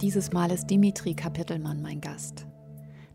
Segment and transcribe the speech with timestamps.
[0.00, 2.46] Dieses Mal ist Dimitri Kapitelmann mein Gast.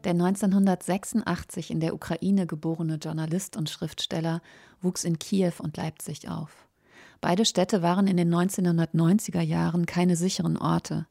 [0.04, 4.42] Der 1986 in der Ukraine geborene Journalist und Schriftsteller
[4.82, 6.67] wuchs in Kiew und Leipzig auf.
[7.22, 11.06] Beide Städte waren in den 1990er Jahren keine sicheren Orte.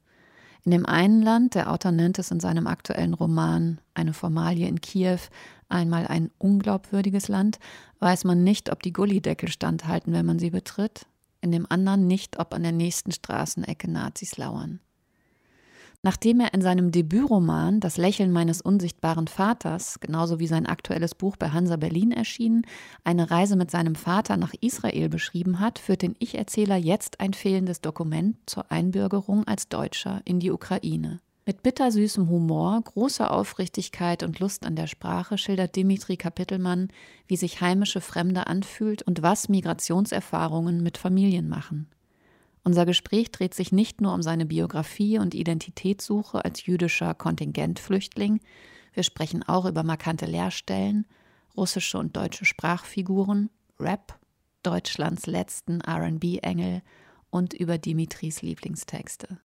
[0.65, 4.81] In dem einen Land, der Autor nennt es in seinem aktuellen Roman Eine Formalie in
[4.81, 5.21] Kiew,
[5.69, 7.59] einmal ein unglaubwürdiges Land,
[8.01, 11.07] weiß man nicht, ob die Gullideckel standhalten, wenn man sie betritt,
[11.41, 14.81] in dem anderen nicht, ob an der nächsten Straßenecke Nazis lauern.
[16.03, 21.37] Nachdem er in seinem Debütroman Das Lächeln meines unsichtbaren Vaters, genauso wie sein aktuelles Buch
[21.37, 22.63] bei Hansa Berlin erschienen,
[23.05, 27.83] eine Reise mit seinem Vater nach Israel beschrieben hat, führt den Ich-Erzähler jetzt ein fehlendes
[27.83, 31.21] Dokument zur Einbürgerung als Deutscher in die Ukraine.
[31.45, 36.89] Mit bittersüßem Humor, großer Aufrichtigkeit und Lust an der Sprache schildert Dimitri Kapitelmann,
[37.27, 41.89] wie sich heimische Fremde anfühlt und was Migrationserfahrungen mit Familien machen.
[42.63, 48.41] Unser Gespräch dreht sich nicht nur um seine Biografie und Identitätssuche als jüdischer Kontingentflüchtling,
[48.93, 51.07] wir sprechen auch über markante Lehrstellen,
[51.57, 54.19] russische und deutsche Sprachfiguren, Rap,
[54.63, 56.83] Deutschlands letzten RB-Engel
[57.31, 59.39] und über Dimitris Lieblingstexte.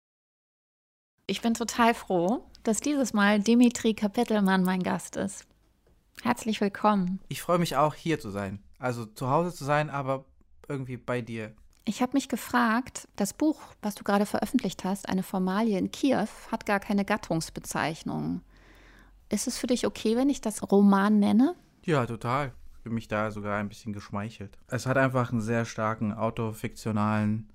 [1.27, 5.47] Ich bin total froh, dass dieses Mal Dimitri Kapitelmann mein Gast ist.
[6.23, 7.21] Herzlich willkommen.
[7.29, 8.63] Ich freue mich auch, hier zu sein.
[8.79, 10.25] Also zu Hause zu sein, aber
[10.69, 11.55] irgendwie bei dir.
[11.87, 16.27] Ich habe mich gefragt, das Buch, was du gerade veröffentlicht hast, eine Formalie in Kiew,
[16.51, 18.41] hat gar keine Gattungsbezeichnung.
[19.29, 21.55] Ist es für dich okay, wenn ich das Roman nenne?
[21.85, 22.53] Ja, total.
[22.77, 24.57] Ich fühle mich da sogar ein bisschen geschmeichelt.
[24.69, 27.51] Es hat einfach einen sehr starken autofiktionalen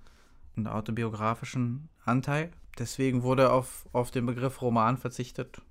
[0.55, 2.51] und autobiografischen Anteil.
[2.77, 5.61] Deswegen wurde auf, auf den Begriff Roman verzichtet.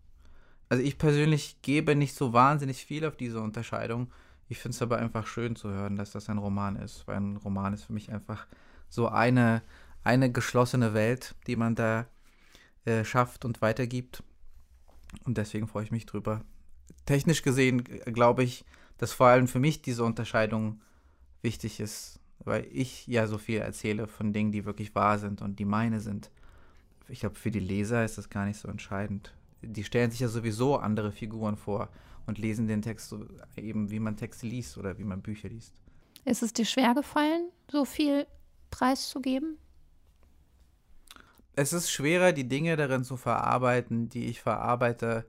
[0.69, 4.11] Also ich persönlich gebe nicht so wahnsinnig viel auf diese Unterscheidung,
[4.49, 7.37] ich finde es aber einfach schön zu hören, dass das ein Roman ist, weil ein
[7.37, 8.47] Roman ist für mich einfach
[8.89, 9.63] so eine,
[10.05, 12.07] eine geschlossene Welt, die man da
[12.85, 14.23] äh, schafft und weitergibt.
[15.25, 16.45] Und deswegen freue ich mich drüber.
[17.05, 18.65] Technisch gesehen glaube ich,
[18.97, 20.81] dass vor allem für mich diese Unterscheidung
[21.43, 25.59] wichtig ist, weil ich ja so viel erzähle von Dingen, die wirklich wahr sind und
[25.59, 26.31] die meine sind.
[27.09, 29.35] Ich glaube, für die Leser ist das gar nicht so entscheidend.
[29.63, 31.89] Die stellen sich ja sowieso andere Figuren vor
[32.29, 35.75] und lesen den Text so eben, wie man Texte liest oder wie man Bücher liest.
[36.27, 38.27] Ist es dir schwer gefallen, so viel
[38.71, 39.57] preiszugeben?
[41.57, 45.27] Es ist schwerer, die Dinge darin zu verarbeiten, die ich verarbeite,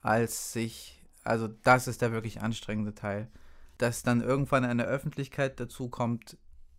[0.00, 3.30] als sich, also das ist der wirklich anstrengende Teil.
[3.76, 6.38] Dass dann irgendwann eine Öffentlichkeit dazu kommt,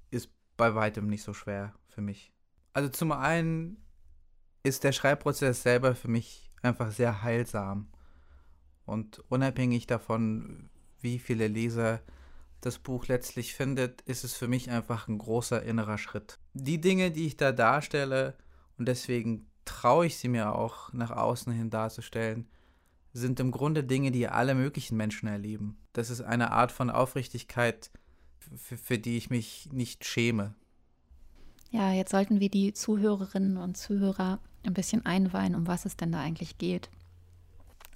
[0.09, 2.33] ist bei weitem nicht so schwer für mich.
[2.73, 3.77] Also zum einen
[4.63, 7.87] ist der Schreibprozess selber für mich einfach sehr heilsam.
[8.85, 10.69] Und unabhängig davon,
[11.01, 12.01] wie viele Leser
[12.61, 16.39] das Buch letztlich findet, ist es für mich einfach ein großer innerer Schritt.
[16.53, 18.35] Die Dinge, die ich da darstelle,
[18.77, 22.47] und deswegen traue ich sie mir auch nach außen hin darzustellen,
[23.13, 25.77] sind im Grunde Dinge, die alle möglichen Menschen erleben.
[25.93, 27.91] Das ist eine Art von Aufrichtigkeit,
[28.39, 30.55] für, für die ich mich nicht schäme.
[31.71, 36.11] Ja, jetzt sollten wir die Zuhörerinnen und Zuhörer ein bisschen einweihen, um was es denn
[36.11, 36.89] da eigentlich geht.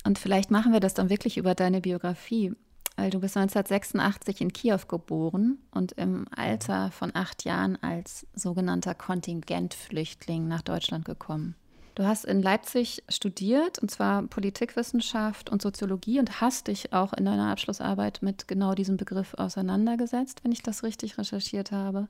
[0.05, 2.53] Und vielleicht machen wir das dann wirklich über deine Biografie.
[2.95, 8.95] Weil du bist 1986 in Kiew geboren und im Alter von acht Jahren als sogenannter
[8.95, 11.55] Kontingentflüchtling nach Deutschland gekommen.
[11.95, 17.23] Du hast in Leipzig studiert, und zwar Politikwissenschaft und Soziologie, und hast dich auch in
[17.23, 22.09] deiner Abschlussarbeit mit genau diesem Begriff auseinandergesetzt, wenn ich das richtig recherchiert habe.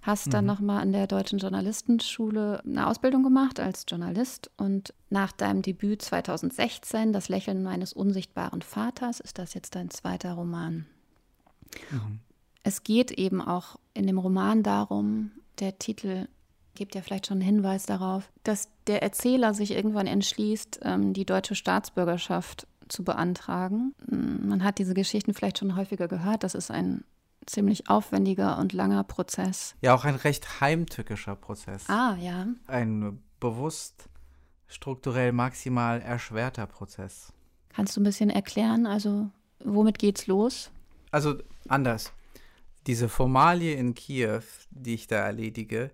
[0.00, 0.52] Hast dann mhm.
[0.52, 7.12] nochmal an der Deutschen Journalistenschule eine Ausbildung gemacht als Journalist und nach deinem Debüt 2016,
[7.12, 10.86] Das Lächeln meines unsichtbaren Vaters, ist das jetzt dein zweiter Roman.
[11.90, 12.20] Mhm.
[12.62, 15.30] Es geht eben auch in dem Roman darum,
[15.60, 16.26] der Titel
[16.76, 21.24] gibt ja vielleicht schon einen Hinweis darauf, dass der Erzähler sich irgendwann entschließt, ähm, die
[21.24, 23.94] deutsche Staatsbürgerschaft zu beantragen.
[24.06, 26.44] Mm, man hat diese Geschichten vielleicht schon häufiger gehört.
[26.44, 27.04] Das ist ein
[27.46, 29.74] ziemlich aufwendiger und langer Prozess.
[29.80, 31.88] Ja, auch ein recht heimtückischer Prozess.
[31.88, 32.46] Ah, ja.
[32.66, 34.08] Ein bewusst
[34.68, 37.32] strukturell maximal erschwerter Prozess.
[37.70, 39.30] Kannst du ein bisschen erklären, also
[39.60, 40.70] womit geht's los?
[41.10, 41.36] Also
[41.68, 42.12] anders.
[42.86, 45.90] Diese Formalie in Kiew, die ich da erledige,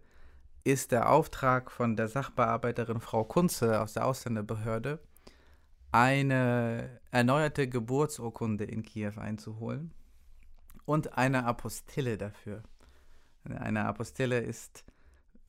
[0.65, 5.01] ist der Auftrag von der Sachbearbeiterin Frau Kunze aus der Ausländerbehörde,
[5.91, 9.93] eine erneuerte Geburtsurkunde in Kiew einzuholen
[10.85, 12.63] und eine Apostille dafür.
[13.45, 14.85] Eine Apostille ist,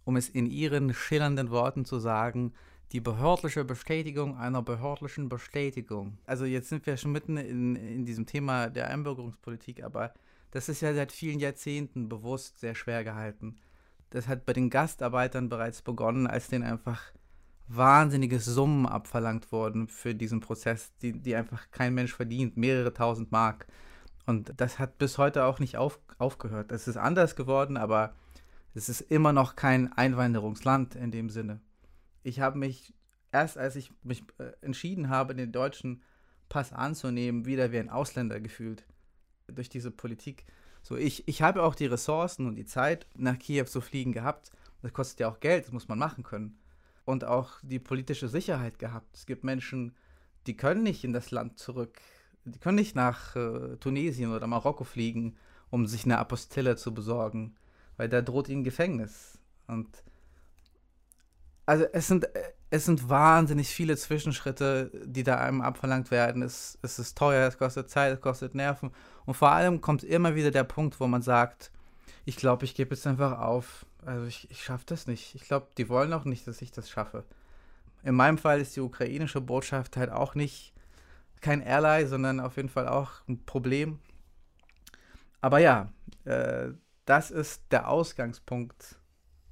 [0.04, 2.54] um es in ihren schillernden Worten zu sagen,
[2.92, 6.18] die behördliche Bestätigung einer behördlichen Bestätigung.
[6.25, 10.13] Also jetzt sind wir schon mitten in, in diesem Thema der Einbürgerungspolitik, aber
[10.51, 13.57] das ist ja seit vielen Jahrzehnten bewusst sehr schwer gehalten
[14.13, 17.01] das hat bei den Gastarbeitern bereits begonnen, als denen einfach
[17.68, 23.31] wahnsinnige Summen abverlangt wurden für diesen Prozess, die, die einfach kein Mensch verdient, mehrere tausend
[23.31, 23.65] Mark.
[24.27, 26.71] Und das hat bis heute auch nicht auf, aufgehört.
[26.71, 28.13] Es ist anders geworden, aber
[28.75, 31.60] es ist immer noch kein Einwanderungsland in dem Sinne.
[32.21, 32.94] Ich habe mich
[33.31, 36.04] erst, als ich mich äh, entschieden habe, den deutschen
[36.50, 38.86] Pass anzunehmen, wieder wie ein Ausländer gefühlt
[39.48, 40.45] durch diese Politik.
[40.83, 44.51] So, ich, ich habe auch die Ressourcen und die Zeit, nach Kiew zu fliegen gehabt.
[44.81, 46.59] Das kostet ja auch Geld, das muss man machen können.
[47.06, 49.15] Und auch die politische Sicherheit gehabt.
[49.15, 49.95] Es gibt Menschen,
[50.45, 52.00] die können nicht in das Land zurück.
[52.44, 55.38] Die können nicht nach äh, Tunesien oder Marokko fliegen,
[55.69, 57.56] um sich eine Apostille zu besorgen,
[57.95, 59.39] weil da droht ihnen Gefängnis.
[59.68, 60.03] Und
[61.65, 62.27] also es sind,
[62.74, 66.42] es sind wahnsinnig viele Zwischenschritte, die da einem abverlangt werden.
[66.42, 68.90] Es, es ist teuer, es kostet Zeit, es kostet Nerven.
[69.25, 71.72] Und vor allem kommt immer wieder der Punkt, wo man sagt,
[72.25, 73.86] ich glaube, ich gebe jetzt einfach auf.
[74.04, 75.36] Also ich, ich schaffe das nicht.
[75.36, 77.25] Ich glaube, die wollen auch nicht, dass ich das schaffe.
[78.02, 80.74] In meinem Fall ist die ukrainische Botschaft halt auch nicht
[81.42, 84.00] kein Ally, sondern auf jeden Fall auch ein Problem.
[85.42, 85.94] Aber ja,
[86.25, 86.70] äh,
[87.06, 88.96] das ist der Ausgangspunkt,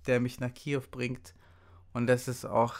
[0.08, 1.36] der mich nach Kiew bringt
[1.94, 2.80] und das ist auch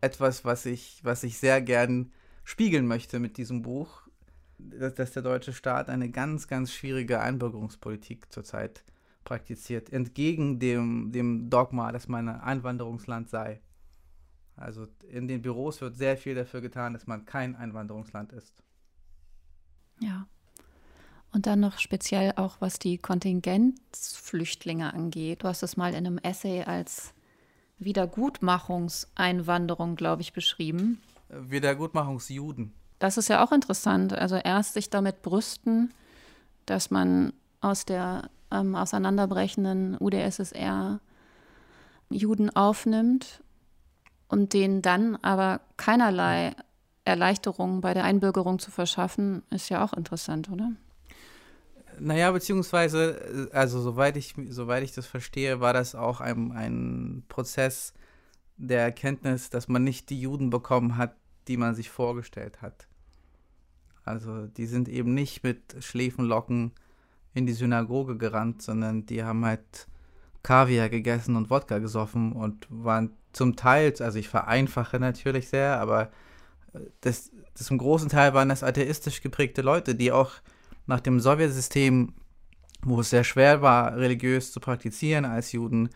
[0.00, 2.12] etwas, was ich, was ich sehr gern
[2.44, 4.02] spiegeln möchte mit diesem Buch,
[4.58, 8.84] dass, dass der deutsche Staat eine ganz, ganz schwierige Einbürgerungspolitik zurzeit
[9.24, 13.60] praktiziert, entgegen dem, dem Dogma, dass man ein Einwanderungsland sei.
[14.56, 18.62] Also in den Büros wird sehr viel dafür getan, dass man kein Einwanderungsland ist.
[20.00, 20.26] Ja.
[21.32, 25.44] Und dann noch speziell auch, was die Kontingenzflüchtlinge angeht.
[25.44, 27.14] Du hast es mal in einem Essay als
[27.80, 31.02] Wiedergutmachungseinwanderung, glaube ich, beschrieben.
[31.28, 32.72] Wiedergutmachungsjuden.
[32.98, 34.12] Das ist ja auch interessant.
[34.12, 35.92] Also erst sich damit brüsten,
[36.66, 41.00] dass man aus der ähm, auseinanderbrechenden UdSSR
[42.10, 43.42] Juden aufnimmt
[44.28, 46.54] und denen dann aber keinerlei
[47.04, 50.72] Erleichterung bei der Einbürgerung zu verschaffen, ist ja auch interessant, oder?
[52.00, 57.24] Naja, beziehungsweise, äh, also soweit ich, soweit ich das verstehe, war das auch ein, ein
[57.28, 57.92] Prozess
[58.56, 61.14] der Erkenntnis, dass man nicht die Juden bekommen hat,
[61.48, 62.88] die man sich vorgestellt hat.
[64.04, 66.72] Also die sind eben nicht mit Schläfenlocken
[67.34, 69.86] in die Synagoge gerannt, sondern die haben halt
[70.42, 76.10] Kaviar gegessen und Wodka gesoffen und waren zum Teil, also ich vereinfache natürlich sehr, aber
[76.72, 80.32] äh, das, das im großen Teil waren das atheistisch geprägte Leute, die auch
[80.86, 82.14] nach dem Sowjetsystem,
[82.82, 85.90] wo es sehr schwer war, religiös zu praktizieren als Juden,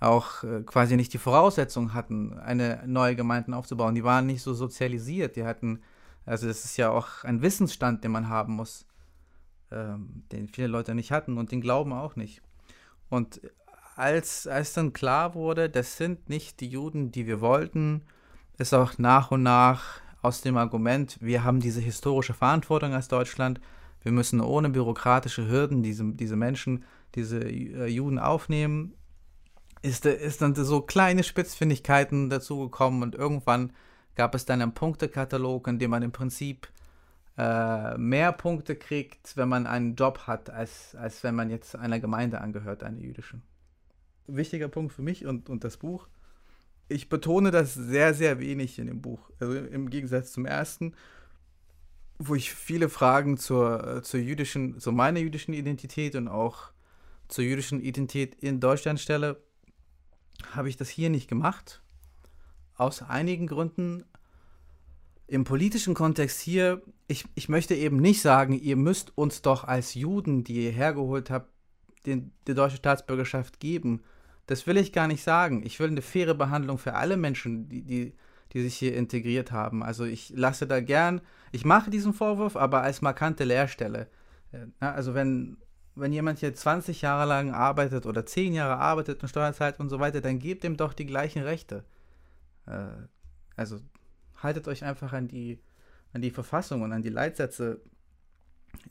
[0.00, 3.94] auch äh, quasi nicht die Voraussetzung hatten, eine neue Gemeinde aufzubauen.
[3.94, 5.36] Die waren nicht so sozialisiert.
[5.36, 5.80] Die hatten,
[6.24, 8.86] also das ist ja auch ein Wissensstand, den man haben muss,
[9.70, 12.40] ähm, den viele Leute nicht hatten und den Glauben auch nicht.
[13.10, 13.42] Und
[13.96, 18.02] als, als dann klar wurde, das sind nicht die Juden, die wir wollten,
[18.56, 23.60] ist auch nach und nach aus dem Argument, wir haben diese historische Verantwortung als Deutschland,
[24.02, 28.94] wir müssen ohne bürokratische Hürden diese, diese Menschen, diese äh, Juden aufnehmen.
[29.82, 33.72] Ist, ist dann so kleine Spitzfindigkeiten dazugekommen und irgendwann
[34.14, 36.68] gab es dann einen Punktekatalog, in dem man im Prinzip
[37.38, 41.98] äh, mehr Punkte kriegt, wenn man einen Job hat, als, als wenn man jetzt einer
[41.98, 43.42] Gemeinde angehört, einer jüdischen.
[44.26, 46.08] Wichtiger Punkt für mich und, und das Buch
[46.90, 49.30] ich betone das sehr, sehr wenig in dem Buch.
[49.38, 50.94] Also im Gegensatz zum ersten,
[52.22, 56.70] wo ich viele Fragen zur, zur jüdischen, zu meiner jüdischen Identität und auch
[57.28, 59.42] zur jüdischen Identität in Deutschland stelle,
[60.52, 61.80] habe ich das hier nicht gemacht.
[62.76, 64.04] Aus einigen Gründen.
[65.28, 69.94] Im politischen Kontext hier, ich, ich möchte eben nicht sagen, ihr müsst uns doch als
[69.94, 71.50] Juden, die ihr hergeholt habt,
[72.04, 74.02] den, die deutsche Staatsbürgerschaft geben.
[74.44, 75.64] Das will ich gar nicht sagen.
[75.64, 78.12] Ich will eine faire Behandlung für alle Menschen, die, die,
[78.52, 79.82] die sich hier integriert haben.
[79.82, 81.20] Also ich lasse da gern,
[81.52, 84.08] ich mache diesen Vorwurf, aber als markante Leerstelle.
[84.52, 85.58] Äh, also wenn,
[85.94, 89.88] wenn jemand hier 20 Jahre lang arbeitet oder 10 Jahre arbeitet und Steuern zahlt und
[89.88, 91.84] so weiter, dann gebt ihm doch die gleichen Rechte.
[92.66, 92.88] Äh,
[93.56, 93.80] also
[94.36, 95.60] haltet euch einfach an die,
[96.12, 97.80] an die Verfassung und an die Leitsätze,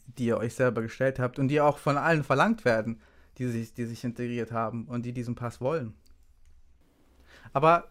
[0.05, 3.01] die ihr euch selber gestellt habt und die auch von allen verlangt werden
[3.39, 5.93] die sich, die sich integriert haben und die diesen Pass wollen.
[7.53, 7.89] Aber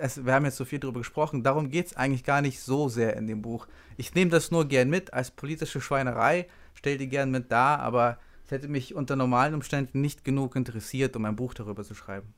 [0.00, 2.88] es, wir haben jetzt so viel darüber gesprochen, darum geht es eigentlich gar nicht so
[2.88, 3.66] sehr in dem Buch.
[3.96, 8.18] Ich nehme das nur gern mit als politische Schweinerei, stelle die gern mit da, aber
[8.44, 12.32] es hätte mich unter normalen Umständen nicht genug interessiert, um ein Buch darüber zu schreiben.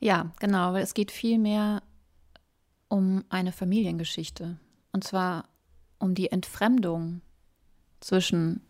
[0.00, 1.82] Ja, genau, weil es geht vielmehr
[2.88, 4.58] um eine Familiengeschichte.
[4.92, 5.48] Und zwar
[5.98, 7.20] um die Entfremdung
[8.00, 8.62] zwischen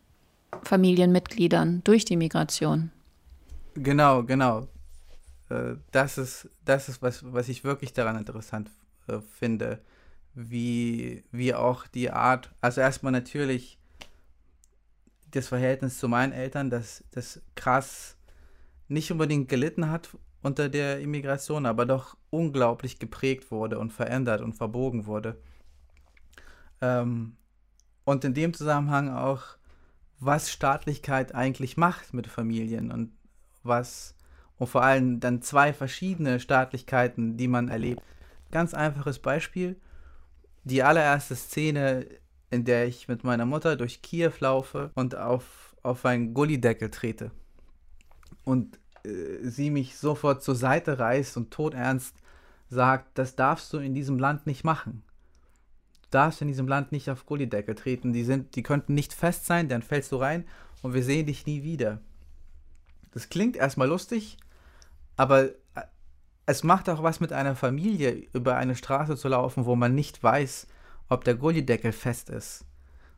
[0.62, 2.90] Familienmitgliedern durch die Migration.
[3.74, 4.66] Genau, genau.
[5.48, 8.70] Äh, das ist, das ist was, was ich wirklich daran interessant
[9.06, 9.80] äh, finde,
[10.34, 13.78] wie, wie auch die Art, also erstmal natürlich
[15.30, 18.16] das Verhältnis zu meinen Eltern, das, das krass
[18.88, 24.54] nicht unbedingt gelitten hat unter der Immigration, aber doch unglaublich geprägt wurde und verändert und
[24.54, 25.36] verbogen wurde.
[26.80, 27.36] Ähm,
[28.04, 29.58] und in dem Zusammenhang auch
[30.20, 33.12] was Staatlichkeit eigentlich macht mit Familien und
[33.62, 34.14] was
[34.58, 38.02] und vor allem dann zwei verschiedene Staatlichkeiten, die man erlebt.
[38.50, 39.76] Ganz einfaches Beispiel.
[40.64, 42.06] Die allererste Szene,
[42.50, 47.30] in der ich mit meiner Mutter durch Kiew laufe und auf, auf einen Gullideckel trete.
[48.44, 52.16] Und äh, sie mich sofort zur Seite reißt und todernst
[52.68, 55.02] sagt, das darfst du in diesem Land nicht machen
[56.10, 58.12] darfst in diesem Land nicht auf Gullideckel treten.
[58.12, 60.44] Die, sind, die könnten nicht fest sein, dann fällst du rein
[60.82, 62.00] und wir sehen dich nie wieder.
[63.12, 64.38] Das klingt erstmal lustig,
[65.18, 65.82] aber äh,
[66.46, 70.22] es macht auch was mit einer Familie, über eine Straße zu laufen, wo man nicht
[70.22, 70.66] weiß,
[71.10, 72.64] ob der Gullideckel fest ist.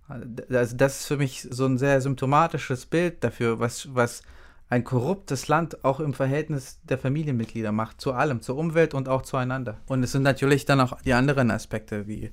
[0.08, 4.22] Also das ist für mich so ein sehr symptomatisches Bild dafür, was, was
[4.68, 9.22] ein korruptes Land auch im Verhältnis der Familienmitglieder macht, zu allem, zur Umwelt und auch
[9.22, 9.76] zueinander.
[9.86, 12.32] Und es sind natürlich dann auch die anderen Aspekte, wie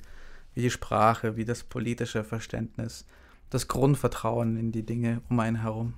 [0.58, 3.06] wie die Sprache, wie das politische Verständnis,
[3.52, 5.94] das Grundvertrauen in die Dinge um einen herum.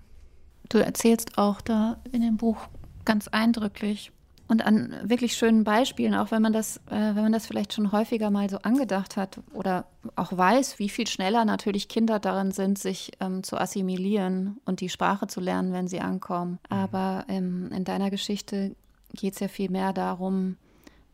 [0.68, 2.68] Du erzählst auch da in dem Buch
[3.10, 4.12] ganz eindrücklich
[4.48, 7.92] und an wirklich schönen Beispielen, auch wenn man das, äh, wenn man das vielleicht schon
[7.92, 9.86] häufiger mal so angedacht hat oder
[10.16, 14.90] auch weiß, wie viel schneller natürlich Kinder darin sind, sich ähm, zu assimilieren und die
[14.90, 16.60] Sprache zu lernen, wenn sie ankommen.
[16.70, 16.78] Mhm.
[16.78, 18.76] Aber ähm, in deiner Geschichte
[19.14, 20.58] geht es ja viel mehr darum,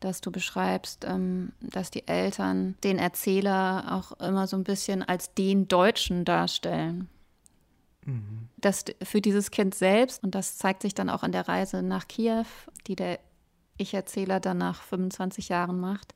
[0.00, 5.32] dass du beschreibst, ähm, dass die Eltern den Erzähler auch immer so ein bisschen als
[5.32, 7.08] den Deutschen darstellen.
[8.06, 8.48] Mhm.
[8.56, 12.08] Das für dieses Kind selbst, und das zeigt sich dann auch an der Reise nach
[12.08, 12.46] Kiew,
[12.86, 13.18] die der
[13.76, 16.14] Ich-Erzähler dann nach 25 Jahren macht,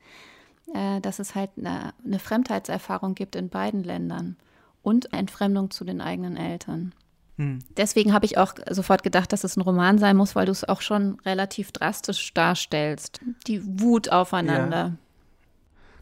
[0.75, 4.37] äh, dass es halt eine, eine Fremdheitserfahrung gibt in beiden Ländern
[4.83, 6.95] und Entfremdung zu den eigenen Eltern.
[7.37, 7.59] Hm.
[7.77, 10.69] Deswegen habe ich auch sofort gedacht, dass es ein Roman sein muss, weil du es
[10.69, 13.21] auch schon relativ drastisch darstellst.
[13.47, 14.77] Die Wut aufeinander.
[14.77, 14.97] Ja.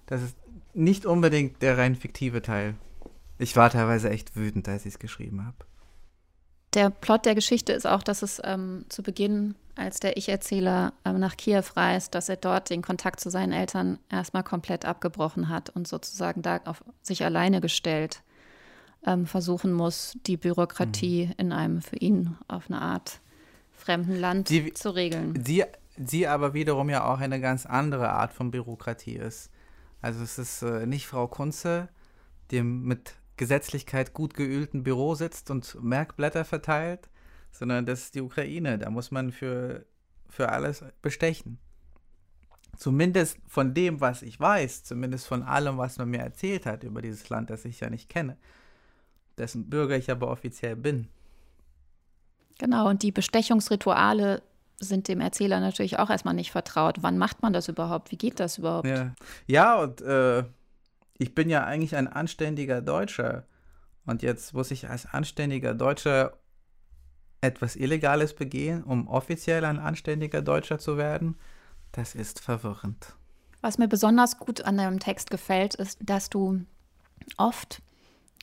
[0.07, 0.37] Das ist
[0.75, 2.75] nicht unbedingt der rein fiktive Teil.
[3.39, 5.57] Ich war teilweise echt wütend, als ich es geschrieben habe.
[6.79, 11.19] Der Plot der Geschichte ist auch, dass es ähm, zu Beginn, als der Ich-Erzähler ähm,
[11.19, 15.71] nach Kiew reist, dass er dort den Kontakt zu seinen Eltern erstmal komplett abgebrochen hat
[15.71, 18.23] und sozusagen da auf sich alleine gestellt
[19.05, 21.35] ähm, versuchen muss, die Bürokratie mhm.
[21.37, 23.19] in einem für ihn auf eine Art
[23.73, 25.35] fremden Land die, zu regeln.
[25.35, 25.65] Die,
[25.97, 29.51] die aber wiederum ja auch eine ganz andere Art von Bürokratie ist.
[30.01, 31.89] Also es ist äh, nicht Frau Kunze,
[32.53, 37.09] die mit Gesetzlichkeit gut geölten Büro sitzt und Merkblätter verteilt,
[37.51, 38.79] sondern das ist die Ukraine.
[38.79, 39.87] Da muss man für,
[40.29, 41.59] für alles bestechen.
[42.77, 47.01] Zumindest von dem, was ich weiß, zumindest von allem, was man mir erzählt hat über
[47.01, 48.37] dieses Land, das ich ja nicht kenne
[49.39, 51.09] dessen Bürger ich aber offiziell bin.
[52.59, 54.43] Genau, und die Bestechungsrituale
[54.81, 56.99] sind dem Erzähler natürlich auch erstmal nicht vertraut.
[57.01, 58.11] Wann macht man das überhaupt?
[58.11, 58.87] Wie geht das überhaupt?
[58.87, 59.15] Ja,
[59.47, 60.45] ja und äh,
[61.19, 63.45] ich bin ja eigentlich ein anständiger Deutscher.
[64.07, 66.39] Und jetzt muss ich als anständiger Deutscher
[67.41, 71.37] etwas Illegales begehen, um offiziell ein anständiger Deutscher zu werden.
[71.93, 73.15] Das ist verwirrend.
[73.61, 76.65] Was mir besonders gut an deinem Text gefällt, ist, dass du
[77.37, 77.83] oft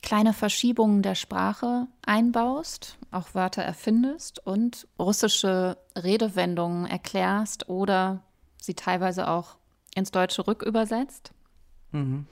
[0.02, 8.22] kleine Verschiebungen der Sprache einbaust, auch Wörter erfindest und russische Redewendungen erklärst oder
[8.60, 9.56] sie teilweise auch
[9.94, 11.32] ins Deutsche rückübersetzt.
[11.92, 12.26] Mhm.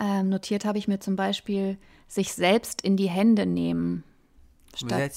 [0.00, 1.78] Ähm, notiert habe ich mir zum Beispiel
[2.08, 4.02] sich selbst in die Hände nehmen.
[4.74, 5.12] Statt,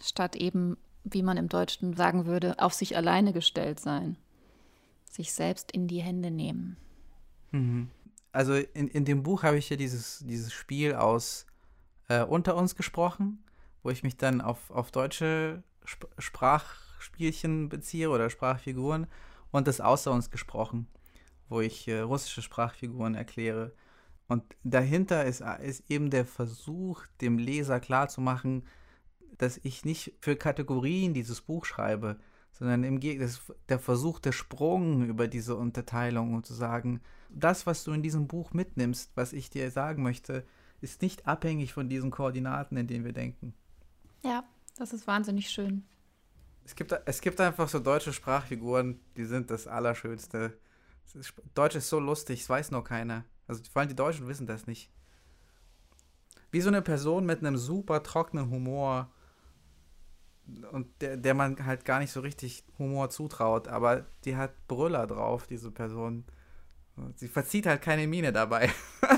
[0.00, 4.16] statt eben, wie man im Deutschen sagen würde, auf sich alleine gestellt sein.
[5.10, 6.76] Sich selbst in die Hände nehmen.
[7.50, 7.90] Mhm
[8.34, 11.46] also in, in dem Buch habe ich ja dieses, dieses Spiel aus
[12.08, 13.42] äh, Unter uns gesprochen,
[13.82, 19.06] wo ich mich dann auf, auf deutsche Sp Sprachspielchen beziehe oder Sprachfiguren
[19.52, 20.88] und das Außer uns gesprochen,
[21.48, 23.72] wo ich äh, russische Sprachfiguren erkläre.
[24.28, 28.64] Und dahinter ist, ist eben der Versuch, dem Leser klarzumachen,
[29.36, 32.18] dass ich nicht für Kategorien dieses Buch schreibe,
[32.52, 33.34] sondern im Gegenteil,
[33.68, 38.28] der Versuch, der Sprung über diese Unterteilung, um zu sagen, das, was du in diesem
[38.28, 40.44] Buch mitnimmst, was ich dir sagen möchte,
[40.80, 43.54] ist nicht abhängig von diesen Koordinaten, in denen wir denken.
[44.22, 44.44] Ja,
[44.76, 45.84] das ist wahnsinnig schön.
[46.64, 50.56] Es gibt, es gibt einfach so deutsche Sprachfiguren, die sind das Allerschönste.
[51.54, 53.24] Deutsch ist so lustig, es weiß noch keiner.
[53.46, 54.90] Also vor allem die Deutschen wissen das nicht.
[56.50, 59.10] Wie so eine Person mit einem super trockenen Humor
[60.72, 65.06] und der, der man halt gar nicht so richtig Humor zutraut, aber die hat Brüller
[65.06, 66.24] drauf, diese Person.
[67.16, 68.70] Sie verzieht halt keine Miene dabei.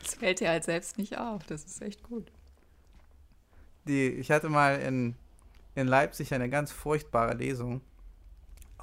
[0.00, 1.44] das fällt dir halt selbst nicht auf.
[1.44, 2.30] Das ist echt gut.
[3.86, 5.14] Die, ich hatte mal in,
[5.74, 7.80] in Leipzig eine ganz furchtbare Lesung.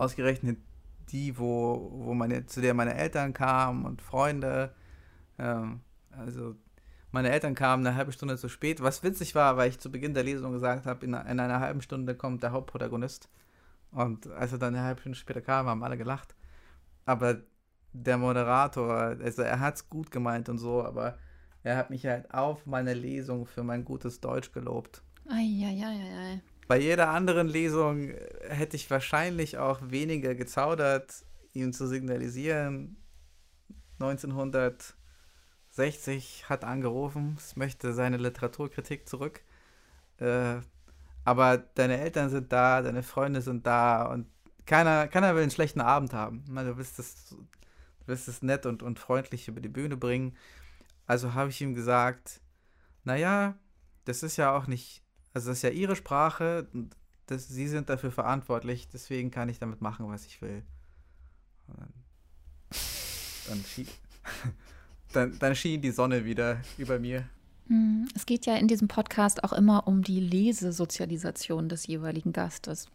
[0.02, 0.58] Ausgerechnet
[1.12, 4.74] die, wo, wo meine, zu der meine Eltern kamen und Freunde.
[5.38, 6.56] Ähm, also
[7.12, 8.82] meine Eltern kamen eine halbe Stunde zu spät.
[8.82, 11.82] Was witzig war, weil ich zu Beginn der Lesung gesagt habe, in, in einer halben
[11.82, 13.30] Stunde kommt der Hauptprotagonist.
[13.92, 16.36] Und als er dann eine halbe Stunde später kam, haben alle gelacht.
[17.06, 17.42] Aber
[17.94, 21.18] der Moderator, also er hat es gut gemeint und so, aber
[21.62, 25.04] er hat mich halt auf meine Lesung für mein gutes Deutsch gelobt.
[25.30, 26.42] Eieieiei.
[26.68, 28.14] Bei jeder anderen Lesung
[28.48, 32.98] hätte ich wahrscheinlich auch weniger gezaudert, ihm zu signalisieren.
[34.00, 39.42] 1960 hat angerufen, es möchte seine Literaturkritik zurück.
[40.18, 40.62] Äh,
[41.24, 44.28] aber deine Eltern sind da, deine Freunde sind da und
[44.66, 46.44] keiner, keiner will einen schlechten Abend haben.
[46.48, 47.46] Du willst es, du
[48.06, 50.36] willst es nett und, und freundlich über die Bühne bringen.
[51.08, 52.42] Also habe ich ihm gesagt,
[53.04, 53.56] naja,
[54.06, 56.68] das ist ja auch nicht, also das ist ja ihre Sprache,
[57.28, 60.64] das, sie sind dafür verantwortlich, deswegen kann ich damit machen, was ich will.
[61.68, 61.94] dann,
[63.48, 63.64] dann,
[65.14, 67.28] dann, dann schien die Sonne wieder über mir.
[67.68, 72.88] Hm, es geht ja in diesem Podcast auch immer um die Lesesozialisation des jeweiligen Gastes.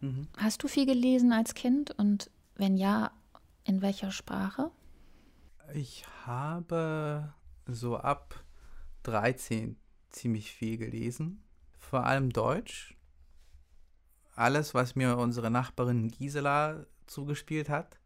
[0.00, 0.28] Mhm.
[0.36, 3.10] Hast du viel gelesen als Kind und wenn ja,
[3.64, 4.70] in welcher Sprache?
[5.74, 7.34] Ich habe
[7.66, 8.42] so ab
[9.02, 9.76] 13
[10.10, 11.42] ziemlich viel gelesen,
[11.88, 12.96] vor allem Deutsch.
[14.34, 17.98] Alles, was mir unsere Nachbarin Gisela zugespielt hat,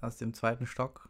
[0.00, 1.08] aus dem zweiten Stock.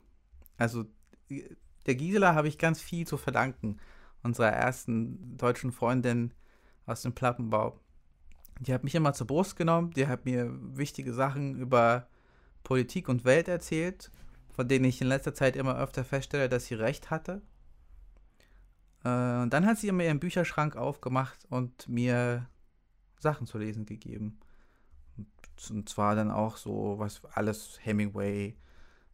[0.57, 0.85] Also
[1.29, 3.79] der Gisela habe ich ganz viel zu verdanken.
[4.22, 6.33] Unserer ersten deutschen Freundin
[6.87, 7.81] aus dem Plattenbau.
[8.61, 12.09] Die hat mich immer zur Brust genommen, die hat mir wichtige Sachen über
[12.64, 14.11] Politik und Welt erzählt,
[14.50, 17.42] von denen ich in letzter Zeit immer öfter feststelle, dass sie recht hatte.
[19.07, 22.47] Äh, und dann hat sie mir ihren Bücherschrank aufgemacht und mir
[23.19, 24.40] Sachen zu lesen gegeben.
[25.71, 28.57] Und zwar dann auch so, was alles Hemingway,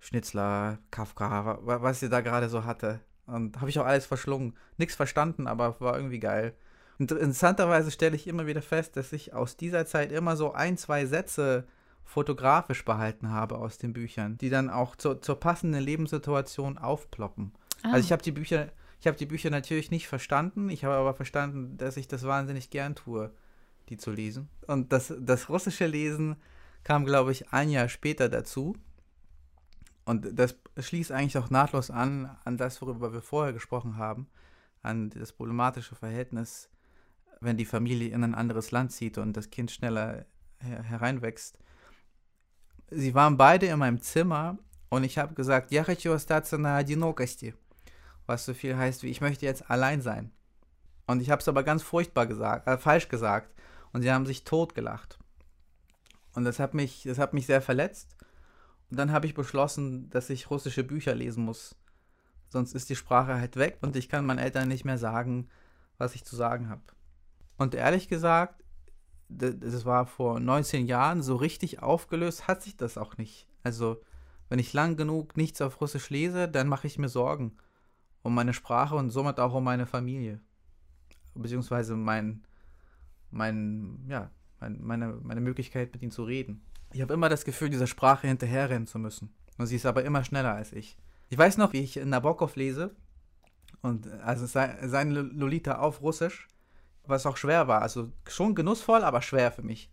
[0.01, 3.01] Schnitzler, Kafka, was sie da gerade so hatte.
[3.27, 4.57] Und habe ich auch alles verschlungen.
[4.77, 6.55] Nichts verstanden, aber war irgendwie geil.
[6.99, 10.77] Und interessanterweise stelle ich immer wieder fest, dass ich aus dieser Zeit immer so ein,
[10.77, 11.67] zwei Sätze
[12.05, 17.53] fotografisch behalten habe aus den Büchern, die dann auch zu, zur passenden Lebenssituation aufploppen.
[17.83, 17.93] Ah.
[17.93, 18.69] Also ich habe die Bücher,
[19.02, 22.70] ich habe die Bücher natürlich nicht verstanden, ich habe aber verstanden, dass ich das wahnsinnig
[22.70, 23.32] gern tue,
[23.90, 24.50] die zu lesen.
[24.66, 26.38] Und das, das russische Lesen
[26.84, 28.76] kam, glaube ich, ein Jahr später dazu.
[30.06, 34.28] Und das schließt eigentlich auch nahtlos an, an das, worüber wir vorher gesprochen haben,
[34.82, 36.70] an das problematische Verhältnis,
[37.42, 40.26] wenn die Familie in ein anderes Land zieht und das Kind schneller
[40.60, 41.58] her hereinwächst.
[42.90, 44.58] Sie waren beide in meinem Zimmer
[44.90, 47.54] und ich habe gesagt, я хочу остаться на одинокости,
[48.33, 50.33] was so viel heißt wie, ich möchte jetzt allein sein.
[51.07, 53.53] Und ich habe es aber ganz furchtbar gesagt, äh, falsch gesagt
[53.93, 55.19] und sie haben sich totgelacht.
[56.35, 58.17] Und das hat mich, das hat mich sehr verletzt
[58.91, 61.77] und dann habe ich beschlossen, dass ich russische Bücher lesen muss.
[62.49, 65.49] Sonst ist die Sprache halt weg und ich kann meinen Eltern nicht mehr sagen,
[65.99, 66.83] was ich zu sagen habe.
[67.59, 68.65] Und ehrlich gesagt,
[69.29, 73.47] das war vor 19 Jahren, so richtig aufgelöst hat sich das auch nicht.
[73.63, 74.01] Also,
[74.49, 77.59] wenn ich lang genug nichts auf Russisch lese, dann mache ich mir Sorgen
[78.23, 80.41] um meine Sprache und somit auch um meine Familie.
[81.35, 82.43] Beziehungsweise mein,
[83.31, 84.31] mein, ja,
[84.61, 86.63] mein, meine, meine Möglichkeit, mit ihnen zu reden.
[86.93, 89.33] Ich habe immer das Gefühl, dieser Sprache hinterherrennen zu müssen.
[89.59, 90.97] Und sie ist aber immer schneller als ich.
[91.31, 92.95] Ich weiß noch, wie ich Nabokov lese.
[93.81, 96.47] Und also sein Lolita auf Russisch,
[97.07, 97.83] was auch schwer war.
[97.83, 99.91] Also schon genussvoll, aber schwer für mich.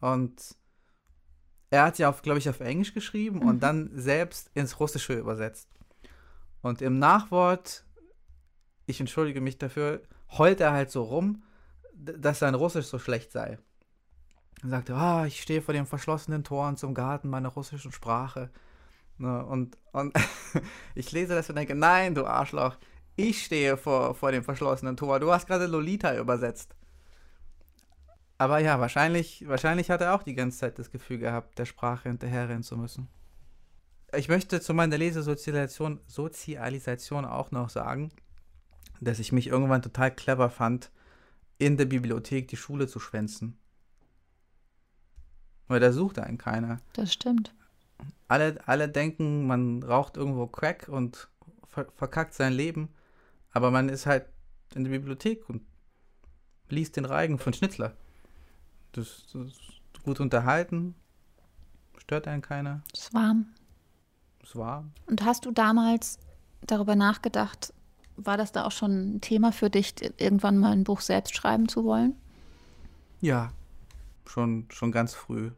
[0.00, 0.56] Und
[1.70, 3.48] er hat ja, glaube ich, auf Englisch geschrieben mhm.
[3.48, 5.68] und dann selbst ins Russische übersetzt.
[6.62, 7.84] Und im Nachwort,
[8.86, 10.02] ich entschuldige mich dafür,
[10.36, 11.42] heult er halt so rum,
[11.94, 13.58] dass sein Russisch so schlecht sei.
[14.62, 18.50] Er sagte, ah, ich stehe vor den verschlossenen Toren zum Garten meiner russischen Sprache.
[19.18, 20.14] Ne, und, und
[20.94, 22.76] ich lese das und denke, nein, du Arschloch,
[23.16, 25.20] ich stehe vor, vor dem verschlossenen Tor.
[25.20, 26.74] Du hast gerade Lolita übersetzt.
[28.38, 32.08] Aber ja, wahrscheinlich, wahrscheinlich hat er auch die ganze Zeit das Gefühl gehabt, der Sprache
[32.08, 33.08] hinterherrennen zu müssen.
[34.16, 38.10] Ich möchte zu meiner Lesesozialisation Sozialisation auch noch sagen,
[39.00, 40.90] dass ich mich irgendwann total clever fand,
[41.58, 43.58] in der Bibliothek die Schule zu schwänzen.
[45.68, 46.80] Weil da sucht einen keiner.
[46.94, 47.54] Das stimmt.
[48.28, 51.28] Alle, alle denken, man raucht irgendwo Crack und
[51.68, 52.88] ver verkackt sein Leben,
[53.52, 54.26] aber man ist halt
[54.74, 55.62] in der Bibliothek und
[56.68, 57.94] liest den Reigen von Schnitzler.
[58.92, 60.94] Das, das ist gut unterhalten,
[61.98, 62.82] stört einen keiner.
[62.92, 63.46] Es ist warm.
[64.50, 64.84] Es war.
[65.06, 66.18] Und hast du damals
[66.62, 67.72] darüber nachgedacht,
[68.16, 71.68] war das da auch schon ein Thema für dich, irgendwann mal ein Buch selbst schreiben
[71.68, 72.16] zu wollen?
[73.20, 73.52] Ja,
[74.26, 75.52] schon, schon ganz früh.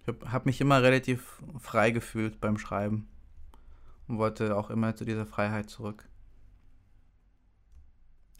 [0.00, 3.08] Ich habe hab mich immer relativ frei gefühlt beim Schreiben
[4.06, 6.06] und wollte auch immer zu dieser Freiheit zurück.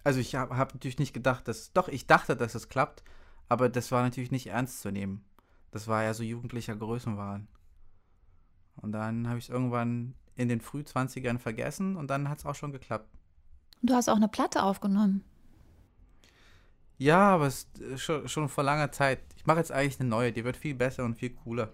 [0.04, 3.02] Also ich habe hab natürlich nicht gedacht, dass, doch, ich dachte, dass es klappt,
[3.48, 5.24] aber das war natürlich nicht ernst zu nehmen.
[5.70, 7.48] Das war ja so jugendlicher Größenwahn.
[8.76, 12.54] Und dann habe ich es irgendwann in den Frühzwanzigern vergessen und dann hat es auch
[12.54, 13.08] schon geklappt.
[13.82, 15.24] Du hast auch eine Platte aufgenommen.
[16.98, 19.20] Ja, aber es ist schon, schon vor langer Zeit.
[19.36, 21.72] Ich mache jetzt eigentlich eine neue, die wird viel besser und viel cooler.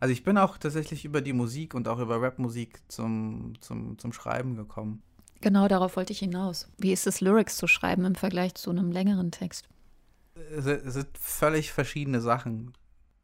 [0.00, 4.12] Also ich bin auch tatsächlich über die Musik und auch über Rapmusik zum, zum, zum
[4.12, 5.02] Schreiben gekommen.
[5.40, 6.68] Genau darauf wollte ich hinaus.
[6.78, 9.68] Wie ist es, Lyrics zu schreiben im Vergleich zu einem längeren Text?
[10.50, 12.72] Es sind völlig verschiedene Sachen.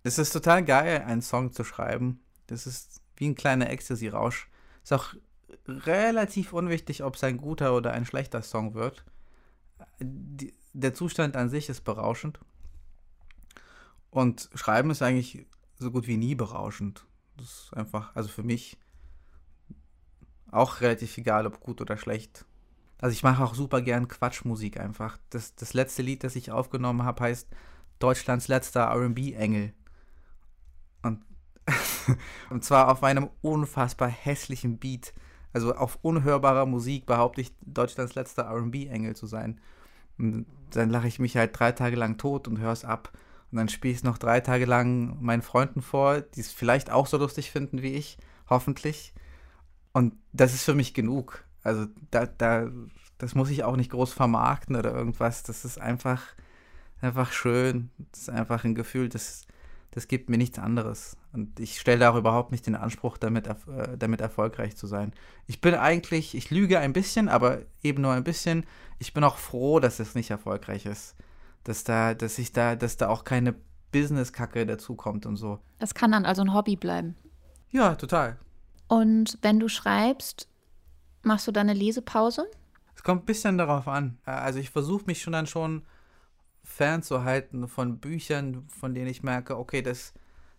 [0.04, 2.20] Es ist total geil, einen Song zu schreiben.
[2.46, 4.48] Das ist wie ein kleiner Ecstasy-Rausch.
[4.82, 5.14] Ist auch
[5.66, 9.02] relativ unwichtig, ob es ein guter oder ein schlechter Song wird.
[10.00, 12.38] Die, der Zustand an sich ist berauschend.
[14.10, 15.46] Und Schreiben ist eigentlich
[15.78, 17.06] so gut wie nie berauschend.
[17.38, 18.76] Das ist einfach, also für mich
[20.50, 22.44] auch relativ egal, ob gut oder schlecht.
[22.98, 25.18] Also ich mache auch super gern Quatschmusik einfach.
[25.30, 27.48] Das, das letzte Lied, das ich aufgenommen habe, heißt
[27.98, 29.72] Deutschlands letzter RB-Engel.
[32.50, 35.14] Und zwar auf einem unfassbar hässlichen Beat.
[35.52, 39.60] Also auf unhörbarer Musik behaupte ich, Deutschlands letzter RB-Engel zu sein.
[40.18, 43.12] Und dann lache ich mich halt drei Tage lang tot und höre es ab.
[43.50, 46.90] Und dann spiele ich es noch drei Tage lang meinen Freunden vor, die es vielleicht
[46.90, 48.18] auch so lustig finden wie ich,
[48.50, 49.14] hoffentlich.
[49.92, 51.44] Und das ist für mich genug.
[51.62, 52.68] Also da, da,
[53.18, 55.44] das muss ich auch nicht groß vermarkten oder irgendwas.
[55.44, 56.20] Das ist einfach,
[57.00, 57.90] einfach schön.
[58.10, 59.42] Das ist einfach ein Gefühl, das,
[59.92, 61.16] das gibt mir nichts anderes.
[61.34, 63.54] Und ich stelle auch überhaupt nicht den Anspruch, damit, äh,
[63.98, 65.12] damit erfolgreich zu sein.
[65.46, 68.64] Ich bin eigentlich, ich lüge ein bisschen, aber eben nur ein bisschen.
[68.98, 71.16] Ich bin auch froh, dass es nicht erfolgreich ist.
[71.64, 73.54] Dass da, dass ich da, dass da auch keine
[73.90, 75.58] Business-Kacke dazukommt und so.
[75.78, 77.16] Das kann dann also ein Hobby bleiben.
[77.70, 78.38] Ja, total.
[78.86, 80.48] Und wenn du schreibst,
[81.22, 82.46] machst du dann eine Lesepause?
[82.94, 84.18] Es kommt ein bisschen darauf an.
[84.24, 85.82] Also ich versuche mich schon dann schon
[86.62, 90.14] fernzuhalten von Büchern, von denen ich merke, okay, das,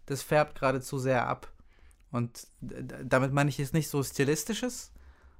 [0.05, 1.51] das färbt gerade zu sehr ab.
[2.11, 4.91] Und damit meine ich jetzt nicht so stilistisches,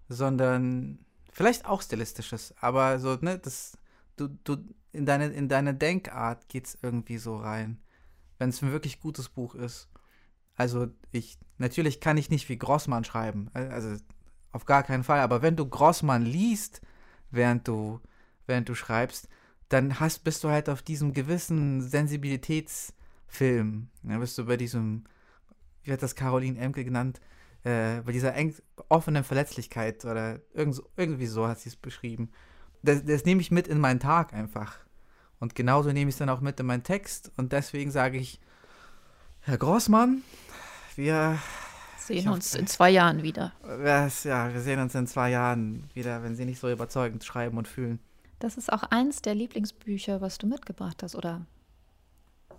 [0.09, 0.99] sondern
[1.31, 3.77] vielleicht auch stilistisches, aber so, ne, das,
[4.17, 4.57] du, du,
[4.91, 7.79] in deine, in deine Denkart geht's irgendwie so rein,
[8.37, 9.89] wenn es ein wirklich gutes Buch ist.
[10.55, 13.95] Also ich, natürlich kann ich nicht wie Grossmann schreiben, also
[14.51, 16.81] auf gar keinen Fall, aber wenn du Grossmann liest,
[17.31, 17.99] während du,
[18.47, 19.27] während du schreibst,
[19.69, 21.81] dann hast, bist du halt auf diesem gewissen
[23.35, 23.89] Sensibilitätsfilm.
[24.03, 25.03] Da bist du bei diesem,
[25.83, 27.21] wie hat das Caroline Emke genannt,
[27.63, 28.55] äh, bei dieser eng,
[28.89, 32.29] offenen Verletzlichkeit oder irgend, irgendwie so hat sie es beschrieben.
[32.83, 34.77] Das, das nehme ich mit in meinen Tag einfach.
[35.39, 37.31] Und genauso nehme ich es dann auch mit in meinen Text.
[37.37, 38.39] Und deswegen sage ich,
[39.41, 40.21] Herr Grossmann,
[40.95, 41.37] wir
[41.97, 43.51] sehen uns in zwei Jahren wieder.
[43.63, 44.09] Ja,
[44.53, 47.99] wir sehen uns in zwei Jahren wieder, wenn Sie nicht so überzeugend schreiben und fühlen.
[48.39, 51.45] Das ist auch eins der Lieblingsbücher, was du mitgebracht hast, oder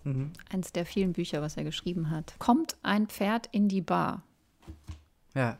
[0.07, 0.33] mhm.
[0.51, 2.35] eins der vielen Bücher, was er geschrieben hat.
[2.38, 4.23] Kommt ein Pferd in die Bar?
[5.35, 5.59] Ja.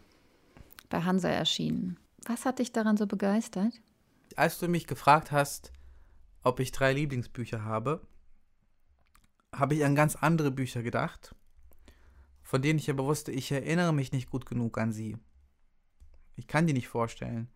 [0.89, 1.99] Bei Hansa erschienen.
[2.27, 3.73] Was hat dich daran so begeistert?
[4.37, 5.73] Als du mich gefragt hast,
[6.43, 8.07] ob ich drei Lieblingsbücher habe,
[9.55, 11.35] habe ich an ganz andere Bücher gedacht,
[12.43, 15.17] von denen ich aber wusste, ich erinnere mich nicht gut genug an sie.
[16.37, 17.49] Ich kann die nicht vorstellen.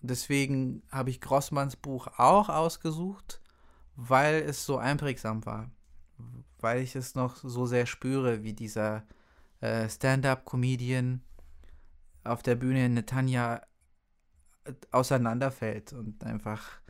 [0.00, 3.40] Deswegen habe ich Grossmanns Buch auch ausgesucht,
[3.96, 5.70] weil es so einprägsam war.
[6.60, 9.04] Weil ich es noch so sehr spüre, wie dieser
[9.60, 11.22] äh, Stand-up-Comedian
[12.24, 13.62] auf der Bühne in Netanya
[14.90, 16.80] auseinanderfällt und einfach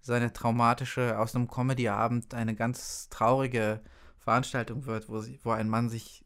[0.00, 3.80] seine traumatische, aus einem Comedy-Abend eine ganz traurige
[4.18, 6.24] Veranstaltung wird, wo, sie, wo ein Mann sich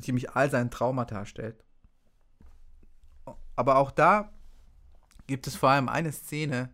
[0.00, 1.64] ziemlich all seinen Traumata stellt.
[3.56, 4.32] Aber auch da
[5.26, 6.72] gibt es vor allem eine Szene,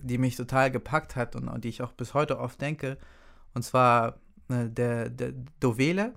[0.00, 2.98] die mich total gepackt hat und an die ich auch bis heute oft denke.
[3.54, 6.14] Und zwar äh, der, der Dovele,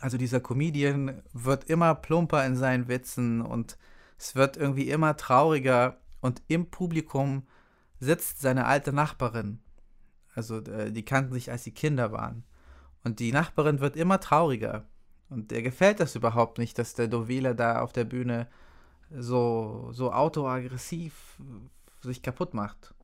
[0.00, 3.78] also dieser Comedian, wird immer plumper in seinen Witzen und
[4.18, 7.46] es wird irgendwie immer trauriger und im Publikum
[8.00, 9.60] sitzt seine alte Nachbarin.
[10.34, 12.44] Also äh, die kannten sich, als sie Kinder waren.
[13.04, 14.84] Und die Nachbarin wird immer trauriger.
[15.30, 18.48] Und der gefällt das überhaupt nicht, dass der Dovela da auf der Bühne
[19.10, 21.38] so, so autoaggressiv
[22.08, 22.94] sich kaputt macht.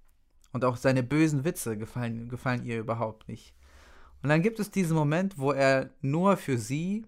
[0.53, 3.55] Und auch seine bösen Witze gefallen, gefallen ihr überhaupt nicht.
[4.23, 7.07] Und dann gibt es diesen Moment, wo er nur für sie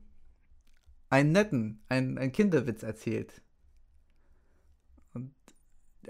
[1.08, 3.42] einen netten, einen, einen Kinderwitz erzählt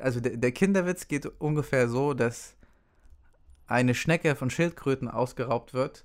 [0.01, 2.57] also der, der Kinderwitz geht ungefähr so, dass
[3.67, 6.05] eine Schnecke von Schildkröten ausgeraubt wird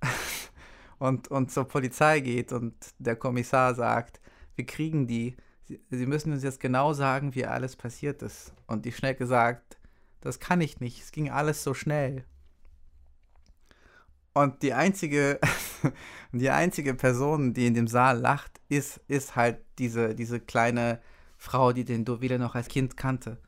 [0.98, 4.20] und, und zur Polizei geht und der Kommissar sagt,
[4.54, 8.52] wir kriegen die, Sie, Sie müssen uns jetzt genau sagen, wie alles passiert ist.
[8.66, 9.78] Und die Schnecke sagt,
[10.20, 12.24] das kann ich nicht, es ging alles so schnell.
[14.34, 15.38] Und die einzige,
[16.32, 21.00] die einzige Person, die in dem Saal lacht, ist, ist halt diese, diese kleine
[21.36, 23.38] Frau, die den Dovile noch als Kind kannte.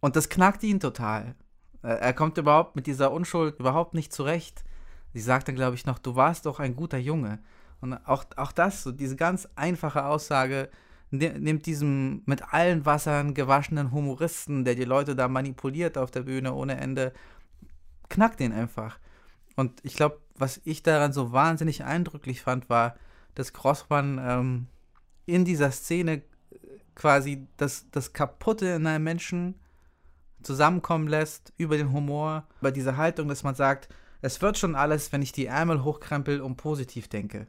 [0.00, 1.36] Und das knackt ihn total.
[1.82, 4.64] Er kommt überhaupt mit dieser Unschuld überhaupt nicht zurecht.
[5.12, 7.40] Sie sagt dann, glaube ich, noch, du warst doch ein guter Junge.
[7.80, 10.70] Und auch, auch das, so diese ganz einfache Aussage,
[11.12, 16.54] nimmt diesem mit allen Wassern gewaschenen Humoristen, der die Leute da manipuliert auf der Bühne
[16.54, 17.12] ohne Ende,
[18.08, 18.98] knackt ihn einfach.
[19.54, 22.96] Und ich glaube, was ich daran so wahnsinnig eindrücklich fand, war,
[23.34, 24.66] dass Grossmann ähm,
[25.26, 26.22] in dieser Szene
[26.94, 29.54] quasi das, das Kaputte in einem Menschen
[30.42, 33.88] zusammenkommen lässt über den Humor, über diese Haltung, dass man sagt,
[34.22, 37.46] es wird schon alles, wenn ich die Ärmel hochkrempel und positiv denke.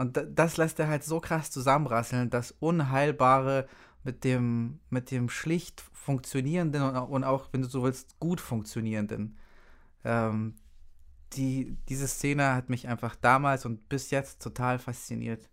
[0.00, 3.68] Und das lässt er halt so krass zusammenrasseln, das Unheilbare
[4.02, 9.36] mit dem, mit dem schlicht funktionierenden und auch, wenn du so willst, gut funktionierenden.
[10.02, 10.54] Ähm,
[11.34, 15.50] die, diese Szene hat mich einfach damals und bis jetzt total fasziniert.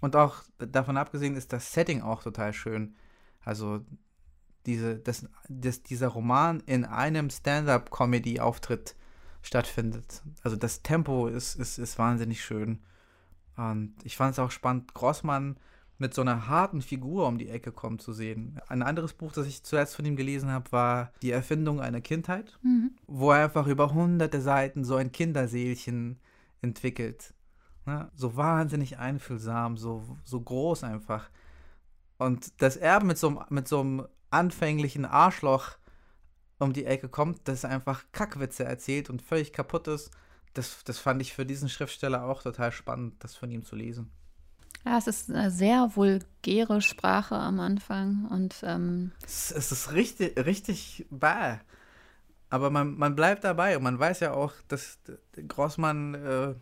[0.00, 2.96] Und auch davon abgesehen ist das Setting auch total schön.
[3.44, 3.84] Also
[4.64, 8.96] diese, dass, dass dieser Roman in einem Stand-up-Comedy-Auftritt
[9.42, 10.22] stattfindet.
[10.42, 12.80] Also das Tempo ist, ist, ist wahnsinnig schön.
[13.56, 15.56] Und ich fand es auch spannend, Grossmann
[15.98, 18.58] mit so einer harten Figur um die Ecke kommen zu sehen.
[18.68, 22.58] Ein anderes Buch, das ich zuerst von ihm gelesen habe, war Die Erfindung einer Kindheit,
[22.62, 22.92] mhm.
[23.06, 26.18] wo er einfach über hunderte Seiten so ein Kinderseelchen
[26.60, 27.34] entwickelt.
[27.86, 28.10] Ne?
[28.14, 31.30] So wahnsinnig einfühlsam, so, so groß einfach.
[32.18, 35.76] Und dass er mit so, mit so einem anfänglichen Arschloch
[36.62, 40.10] um die Ecke kommt, das einfach Kackwitze erzählt und völlig kaputt ist,
[40.54, 44.10] das, das fand ich für diesen Schriftsteller auch total spannend, das von ihm zu lesen.
[44.84, 50.36] Ja, es ist eine sehr vulgäre Sprache am Anfang und ähm es, es, ist richtig,
[50.44, 51.58] richtig bäh.
[52.50, 54.98] Aber man, man bleibt dabei und man weiß ja auch, dass
[55.48, 56.54] Grossmann äh,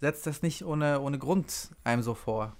[0.00, 2.56] setzt das nicht ohne, ohne Grund einem so vor.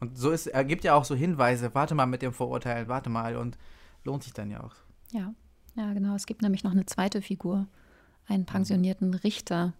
[0.00, 3.08] Und so ist, er gibt ja auch so Hinweise, warte mal mit dem Vorurteil, warte
[3.08, 3.56] mal und
[4.02, 4.74] lohnt sich dann ja auch.
[5.14, 5.32] Ja,
[5.76, 6.14] ja, genau.
[6.14, 7.68] Es gibt nämlich noch eine zweite Figur,
[8.26, 9.72] einen pensionierten Richter,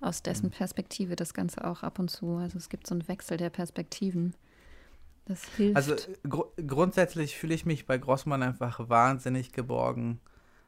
[0.00, 0.50] aus dessen mhm.
[0.50, 4.34] Perspektive das Ganze auch ab und zu, also es gibt so einen Wechsel der Perspektiven.
[5.24, 5.76] Das hilft.
[5.76, 5.96] Also
[6.28, 10.20] gr grundsätzlich fühle ich mich bei Grossmann einfach wahnsinnig geborgen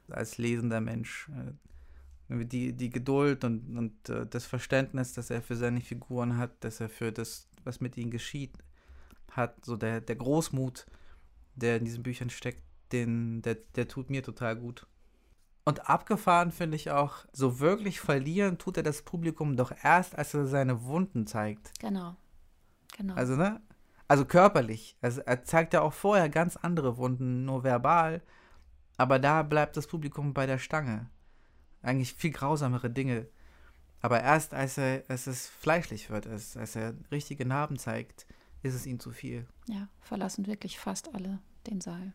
[0.09, 1.29] als lesender Mensch.
[2.31, 6.64] Äh, die, die Geduld und, und äh, das Verständnis, das er für seine Figuren hat,
[6.64, 8.52] dass er für das, was mit ihnen geschieht,
[9.31, 10.87] hat, so der, der Großmut,
[11.55, 14.87] der in diesen Büchern steckt, den, der, der tut mir total gut.
[15.64, 20.33] Und abgefahren finde ich auch, so wirklich verlieren tut er das Publikum doch erst, als
[20.33, 21.72] er seine Wunden zeigt.
[21.81, 22.16] Genau.
[22.96, 23.14] genau.
[23.14, 23.61] Also, ne?
[24.09, 24.96] Also körperlich.
[25.01, 28.22] Also er zeigt ja auch vorher ganz andere Wunden, nur verbal.
[28.96, 31.11] Aber da bleibt das Publikum bei der Stange.
[31.83, 33.27] Eigentlich viel grausamere Dinge.
[34.01, 38.27] Aber erst als, er, als es fleischlich wird, als, als er richtige Narben zeigt,
[38.62, 39.46] ist es ihm zu viel.
[39.66, 42.12] Ja, verlassen wirklich fast alle den Saal.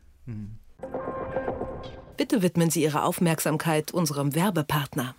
[2.17, 5.15] Bitte widmen Sie Ihre Aufmerksamkeit unserem Werbepartner.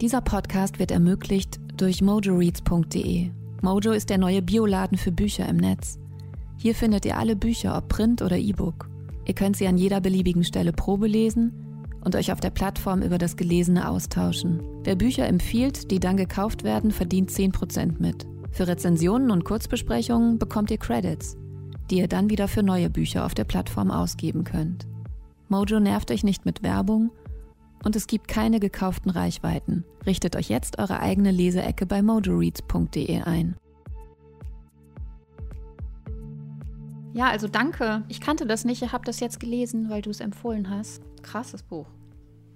[0.00, 3.30] Dieser Podcast wird ermöglicht durch mojoreads.de.
[3.60, 6.00] Mojo ist der neue Bioladen für Bücher im Netz.
[6.58, 8.88] Hier findet ihr alle Bücher, ob Print oder E-Book.
[9.24, 11.52] Ihr könnt sie an jeder beliebigen Stelle Probe lesen
[12.04, 14.62] und euch auf der Plattform über das Gelesene austauschen.
[14.82, 18.26] Wer Bücher empfiehlt, die dann gekauft werden, verdient 10% mit.
[18.50, 21.36] Für Rezensionen und Kurzbesprechungen bekommt ihr Credits,
[21.90, 24.86] die ihr dann wieder für neue Bücher auf der Plattform ausgeben könnt.
[25.48, 27.10] Mojo nervt euch nicht mit Werbung
[27.84, 29.84] und es gibt keine gekauften Reichweiten.
[30.06, 33.56] Richtet euch jetzt eure eigene Leseecke bei mojoreads.de ein.
[37.14, 38.04] Ja, also danke.
[38.08, 38.82] Ich kannte das nicht.
[38.82, 41.02] Ich habe das jetzt gelesen, weil du es empfohlen hast.
[41.22, 41.86] Krasses Buch.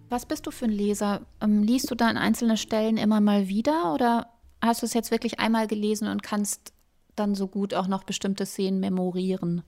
[0.09, 1.27] Was bist du für ein Leser?
[1.41, 4.29] Ähm, liest du da an einzelnen Stellen immer mal wieder oder
[4.63, 6.73] hast du es jetzt wirklich einmal gelesen und kannst
[7.17, 9.63] dann so gut auch noch bestimmte Szenen memorieren?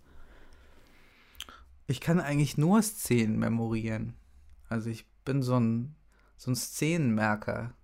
[1.87, 4.15] Ich kann eigentlich nur Szenen memorieren.
[4.69, 5.97] Also ich bin so ein,
[6.37, 7.75] so ein Szenenmerker.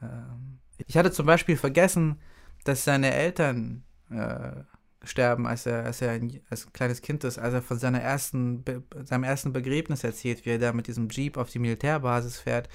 [0.00, 2.20] Ähm, ich hatte zum Beispiel vergessen,
[2.64, 4.62] dass seine Eltern äh,
[5.02, 8.00] sterben, als er, als er ein, als ein kleines Kind ist, als er von seiner
[8.00, 8.64] ersten,
[9.04, 12.68] seinem ersten Begräbnis erzählt, wie er da mit diesem Jeep auf die Militärbasis fährt.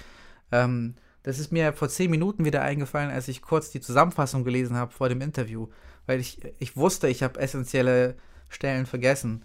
[0.52, 4.76] Ähm, das ist mir vor zehn Minuten wieder eingefallen, als ich kurz die Zusammenfassung gelesen
[4.76, 5.66] habe vor dem Interview,
[6.06, 8.14] weil ich, ich wusste, ich habe essentielle
[8.48, 9.44] Stellen vergessen.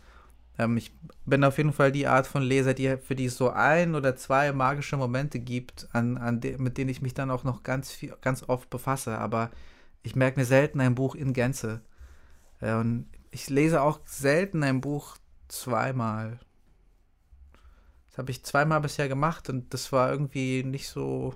[0.60, 0.94] Ähm, ich
[1.26, 4.16] bin auf jeden Fall die Art von Leser, die, für die es so ein oder
[4.16, 7.92] zwei magische Momente gibt, an, an de, mit denen ich mich dann auch noch ganz,
[7.92, 9.18] viel, ganz oft befasse.
[9.18, 9.50] Aber
[10.04, 11.82] ich merke mir selten ein Buch in Gänze.
[12.62, 15.18] Ja, und ich lese auch selten ein Buch
[15.48, 16.40] zweimal.
[18.10, 21.34] Das habe ich zweimal bisher gemacht und das war irgendwie nicht so,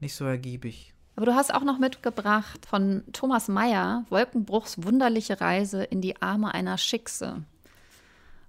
[0.00, 0.94] nicht so ergiebig.
[1.16, 6.54] Aber du hast auch noch mitgebracht von Thomas Mayer Wolkenbruchs wunderliche Reise in die Arme
[6.54, 7.42] einer Schickse.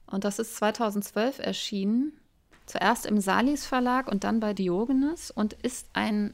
[0.05, 2.13] Und das ist 2012 erschienen.
[2.65, 6.33] Zuerst im Salis Verlag und dann bei Diogenes und ist ein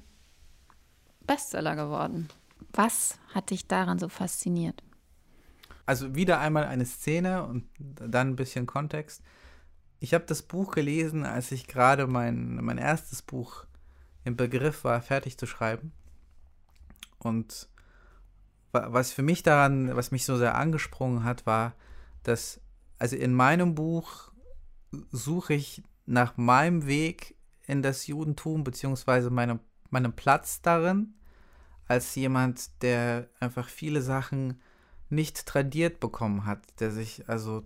[1.25, 2.29] Bestseller geworden.
[2.73, 4.83] Was hat dich daran so fasziniert?
[5.87, 9.23] also wieder einmal eine Szene und dann ein bisschen Kontext.
[9.99, 13.65] Ich habe das Buch gelesen, als ich gerade mein, mein erstes Buch
[14.27, 15.93] im Begriff war, fertig zu schreiben.
[17.17, 17.69] Und
[18.73, 21.73] was für mich daran, was mich so sehr angesprungen hat, war,
[22.23, 22.59] dass,
[22.99, 24.33] also in meinem Buch
[25.11, 27.35] suche ich nach meinem Weg
[27.67, 31.13] in das Judentum, beziehungsweise meinem, meinem Platz darin,
[31.87, 34.61] als jemand, der einfach viele Sachen
[35.09, 37.63] nicht tradiert bekommen hat, der sich also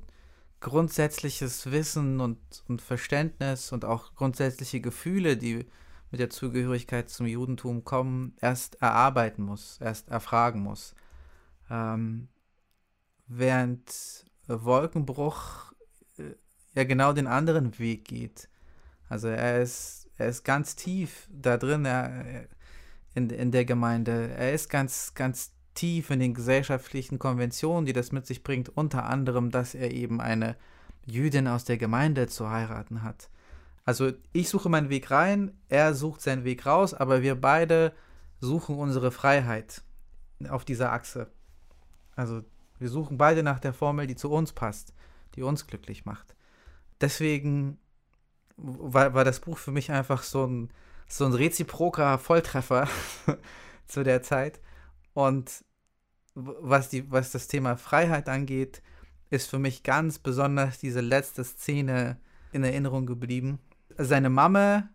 [0.59, 5.65] grundsätzliches Wissen und, und Verständnis und auch grundsätzliche Gefühle, die
[6.11, 10.93] mit der Zugehörigkeit zum Judentum kommen, erst erarbeiten muss, erst erfragen muss.
[11.69, 12.27] Ähm,
[13.27, 15.71] während Wolkenbruch
[16.17, 16.35] äh,
[16.75, 18.49] ja genau den anderen Weg geht.
[19.07, 22.45] Also er ist, er ist ganz tief da drin er,
[23.13, 24.29] in, in der Gemeinde.
[24.29, 29.05] Er ist ganz, ganz tief in den gesellschaftlichen Konventionen, die das mit sich bringt, unter
[29.05, 30.55] anderem, dass er eben eine
[31.05, 33.29] Jüdin aus der Gemeinde zu heiraten hat.
[33.85, 37.93] Also ich suche meinen Weg rein, er sucht seinen Weg raus, aber wir beide
[38.39, 39.81] suchen unsere Freiheit
[40.49, 41.31] auf dieser Achse.
[42.15, 42.43] Also
[42.79, 44.93] wir suchen beide nach der Formel, die zu uns passt,
[45.35, 46.35] die uns glücklich macht.
[46.99, 47.79] Deswegen
[48.57, 50.69] war, war das Buch für mich einfach so ein,
[51.07, 52.87] so ein reziproker Volltreffer
[53.87, 54.59] zu der Zeit.
[55.13, 55.63] Und
[56.33, 58.81] was, die, was das Thema Freiheit angeht,
[59.29, 62.17] ist für mich ganz besonders diese letzte Szene
[62.51, 63.59] in Erinnerung geblieben.
[63.97, 64.89] Seine Mama,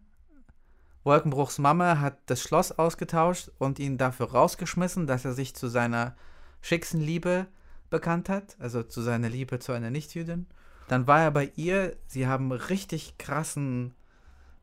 [1.04, 6.16] Wolkenbruchs Mama, hat das Schloss ausgetauscht und ihn dafür rausgeschmissen, dass er sich zu seiner
[6.60, 7.46] schicksten Liebe
[7.90, 10.46] bekannt hat, also zu seiner Liebe zu einer Nichtjüdin.
[10.88, 13.94] Dann war er bei ihr, sie haben richtig krassen,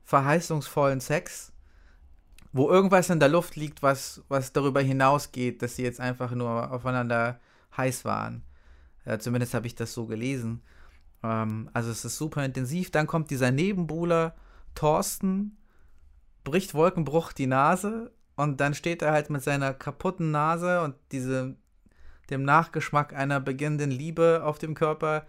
[0.03, 1.53] verheißungsvollen Sex
[2.53, 6.71] wo irgendwas in der Luft liegt, was, was darüber hinausgeht, dass sie jetzt einfach nur
[6.71, 7.39] aufeinander
[7.75, 8.43] heiß waren.
[9.05, 10.61] Ja, zumindest habe ich das so gelesen.
[11.23, 12.91] Ähm, also es ist super intensiv.
[12.91, 14.35] Dann kommt dieser Nebenbuhler
[14.75, 15.57] Thorsten,
[16.43, 21.55] bricht Wolkenbruch die Nase und dann steht er halt mit seiner kaputten Nase und diese,
[22.29, 25.25] dem Nachgeschmack einer beginnenden Liebe auf dem Körper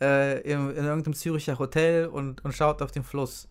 [0.00, 3.48] äh, in, in irgendeinem Züricher Hotel und, und schaut auf den Fluss.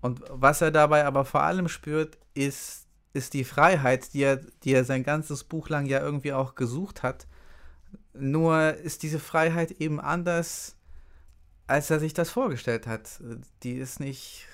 [0.00, 4.72] Und was er dabei aber vor allem spürt, ist, ist die Freiheit, die er, die
[4.74, 7.26] er sein ganzes Buch lang ja irgendwie auch gesucht hat.
[8.12, 10.76] Nur ist diese Freiheit eben anders,
[11.66, 13.20] als er sich das vorgestellt hat.
[13.62, 14.46] Die ist nicht,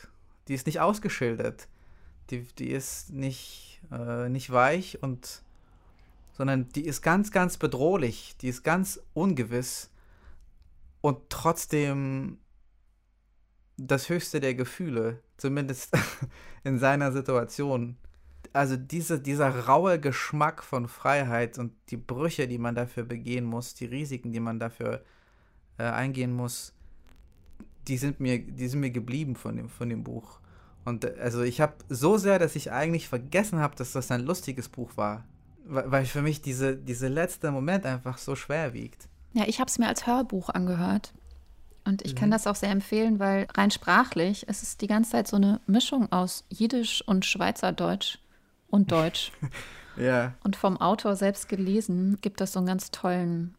[0.48, 1.68] die ist nicht ausgeschildert.
[2.30, 5.42] Die, die ist nicht, äh, nicht weich und
[6.32, 9.90] sondern die ist ganz, ganz bedrohlich, die ist ganz ungewiss
[11.02, 12.38] und trotzdem
[13.76, 15.94] das höchste der Gefühle, zumindest
[16.64, 17.96] in seiner Situation.
[18.54, 23.74] Also diese, dieser raue Geschmack von Freiheit und die Brüche, die man dafür begehen muss,
[23.74, 25.04] die Risiken, die man dafür
[25.78, 26.72] äh, eingehen muss,
[27.88, 30.40] die sind mir, die sind mir geblieben von dem, von dem Buch.
[30.84, 34.22] Und äh, also ich habe so sehr, dass ich eigentlich vergessen habe, dass das ein
[34.22, 35.24] lustiges Buch war
[35.70, 39.08] weil für mich diese, diese letzte Moment einfach so schwer wiegt.
[39.32, 41.12] Ja, ich habe es mir als Hörbuch angehört.
[41.84, 42.18] Und ich mhm.
[42.18, 45.60] kann das auch sehr empfehlen, weil rein sprachlich ist es die ganze Zeit so eine
[45.66, 48.18] Mischung aus Jiddisch und Schweizerdeutsch
[48.68, 49.32] und Deutsch.
[49.96, 50.34] ja.
[50.44, 53.54] Und vom Autor selbst gelesen gibt das so einen ganz tollen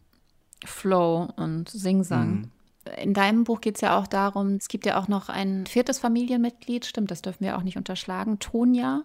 [0.66, 2.30] Flow und Singsang.
[2.30, 2.52] Mhm.
[2.98, 6.00] In deinem Buch geht es ja auch darum, es gibt ja auch noch ein viertes
[6.00, 9.04] Familienmitglied, stimmt, das dürfen wir auch nicht unterschlagen, Tonja.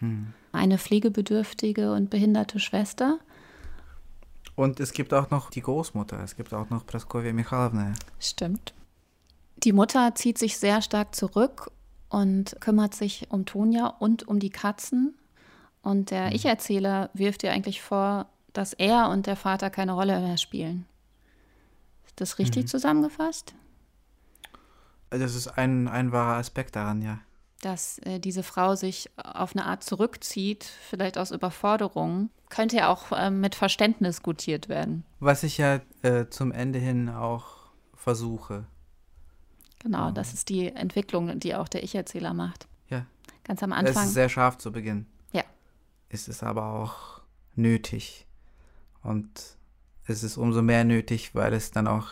[0.00, 3.18] Hm eine pflegebedürftige und behinderte Schwester.
[4.56, 7.92] Und es gibt auch noch die Großmutter, es gibt auch noch Praskovia Michalovna.
[8.18, 8.72] Stimmt.
[9.58, 11.70] Die Mutter zieht sich sehr stark zurück
[12.08, 15.14] und kümmert sich um Tonja und um die Katzen.
[15.82, 16.32] Und der mhm.
[16.32, 20.86] Ich-Erzähler wirft ihr eigentlich vor, dass er und der Vater keine Rolle mehr spielen.
[22.16, 22.68] Das richtig mhm.
[22.68, 23.54] zusammengefasst?
[25.10, 27.20] Das ist ein, ein wahrer Aspekt daran, ja
[27.60, 33.12] dass äh, diese Frau sich auf eine Art zurückzieht, vielleicht aus Überforderung, könnte ja auch
[33.12, 35.04] äh, mit Verständnis gutiert werden.
[35.20, 37.44] Was ich ja äh, zum Ende hin auch
[37.94, 38.66] versuche.
[39.80, 42.66] Genau, das ist die Entwicklung, die auch der Ich-Erzähler macht.
[42.88, 43.06] Ja.
[43.44, 44.02] Ganz am Anfang.
[44.02, 45.06] Es ist sehr scharf zu Beginn.
[45.32, 45.42] Ja.
[46.08, 47.20] Es ist aber auch
[47.54, 48.26] nötig.
[49.02, 49.56] Und
[50.06, 52.08] es ist umso mehr nötig, weil es dann auch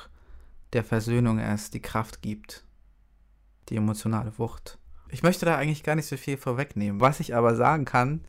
[0.73, 2.65] der Versöhnung erst die Kraft gibt.
[3.69, 4.79] Die emotionale Wucht.
[5.09, 7.01] Ich möchte da eigentlich gar nicht so viel vorwegnehmen.
[7.01, 8.25] Was ich aber sagen kann,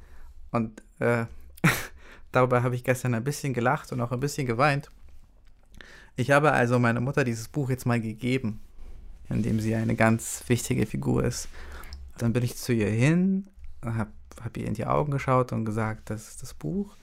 [0.52, 1.26] und äh,
[2.32, 4.92] darüber habe ich gestern ein bisschen gelacht und auch ein bisschen geweint.
[6.16, 8.62] Ich habe also meiner Mutter dieses Buch jetzt mal gegeben,
[9.30, 11.50] in dem sie eine ganz wichtige Figur ist.
[12.18, 13.48] Dann bin ich zu ihr hin,
[13.84, 14.12] habe
[14.42, 16.96] hab ihr in die Augen geschaut und gesagt, das ist das Buch.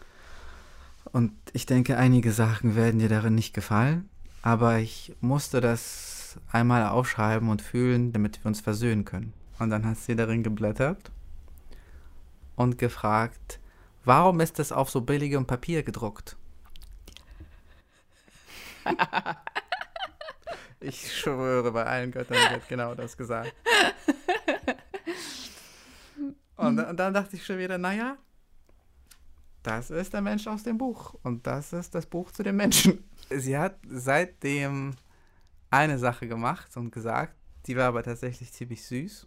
[1.04, 4.08] Und ich denke, einige Sachen werden dir darin nicht gefallen,
[4.42, 9.32] aber ich musste das einmal aufschreiben und fühlen, damit wir uns versöhnen können.
[9.58, 11.10] Und dann hat sie darin geblättert
[12.56, 13.60] und gefragt,
[14.04, 16.36] warum ist es auf so billigem Papier gedruckt?
[20.80, 23.54] ich schwöre bei allen Göttern, hat genau das gesagt.
[26.54, 28.16] Und, und dann dachte ich schon wieder, naja,
[29.62, 31.14] das ist der Mensch aus dem Buch.
[31.22, 33.04] Und das ist das Buch zu den Menschen.
[33.30, 34.94] Sie hat seitdem
[35.70, 37.34] eine Sache gemacht und gesagt,
[37.66, 39.26] die war aber tatsächlich ziemlich süß.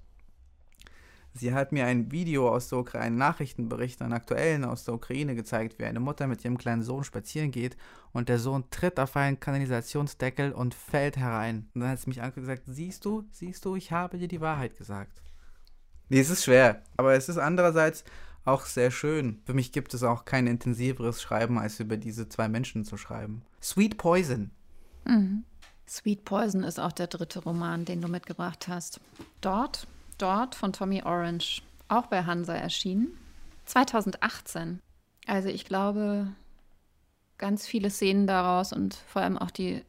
[1.38, 5.36] Sie hat mir ein Video aus der Ukraine, einen Nachrichtenbericht, einen aktuellen aus der Ukraine
[5.36, 7.76] gezeigt, wie eine Mutter mit ihrem kleinen Sohn spazieren geht
[8.14, 11.70] und der Sohn tritt auf einen Kanalisationsdeckel und fällt herein.
[11.74, 14.30] Und dann hat sie mich angeguckt und gesagt, siehst du, siehst du, ich habe dir
[14.30, 15.22] die Wahrheit gesagt.
[16.08, 18.06] Nee, es ist schwer, aber es ist andererseits
[18.46, 19.42] auch sehr schön.
[19.46, 23.42] Für mich gibt es auch kein intensiveres Schreiben, als über diese zwei Menschen zu schreiben.
[23.62, 24.52] Sweet Poison.
[25.06, 25.44] Mhm.
[25.88, 29.00] Sweet Poison ist auch der dritte Roman, den du mitgebracht hast.
[29.42, 29.88] Dort
[30.18, 33.18] dort von Tommy Orange, auch bei Hansa erschienen.
[33.66, 34.80] 2018.
[35.28, 36.32] Also ich glaube,
[37.38, 39.84] ganz viele Szenen daraus und vor allem auch die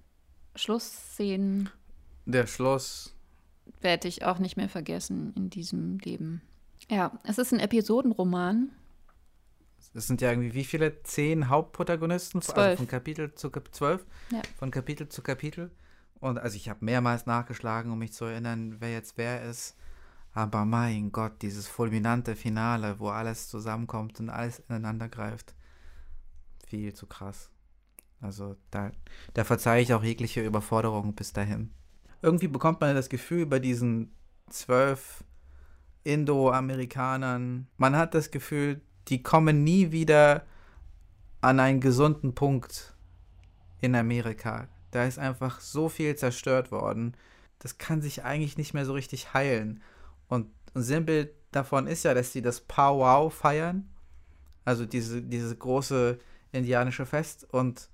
[0.54, 1.70] Schlussszenen.
[2.24, 3.14] Der Schluss.
[3.80, 6.40] Werde ich auch nicht mehr vergessen in diesem Leben.
[6.88, 8.70] Ja, es ist ein Episodenroman.
[9.94, 11.02] Es sind ja irgendwie wie viele?
[11.02, 12.42] Zehn Hauptprotagonisten?
[12.42, 12.58] Zwölf.
[12.58, 14.04] Also von Kapitel zu zwölf?
[14.30, 14.42] Ja.
[14.58, 15.70] Von Kapitel zu Kapitel.
[16.20, 19.76] Und also ich habe mehrmals nachgeschlagen, um mich zu erinnern, wer jetzt wer ist.
[20.32, 25.54] Aber mein Gott, dieses fulminante Finale, wo alles zusammenkommt und alles ineinander greift.
[26.66, 27.50] Viel zu krass.
[28.20, 28.90] Also da,
[29.34, 31.70] da verzeihe ich auch jegliche Überforderung bis dahin.
[32.22, 34.14] Irgendwie bekommt man das Gefühl bei diesen
[34.50, 35.24] zwölf
[36.06, 40.44] Indo-Amerikanern, man hat das Gefühl, die kommen nie wieder
[41.40, 42.94] an einen gesunden Punkt
[43.80, 44.68] in Amerika.
[44.92, 47.16] Da ist einfach so viel zerstört worden.
[47.58, 49.82] Das kann sich eigentlich nicht mehr so richtig heilen.
[50.28, 53.88] Und ein Sinnbild davon ist ja, dass sie das Powwow feiern.
[54.64, 56.18] Also diese, diese große
[56.52, 57.88] indianische Fest und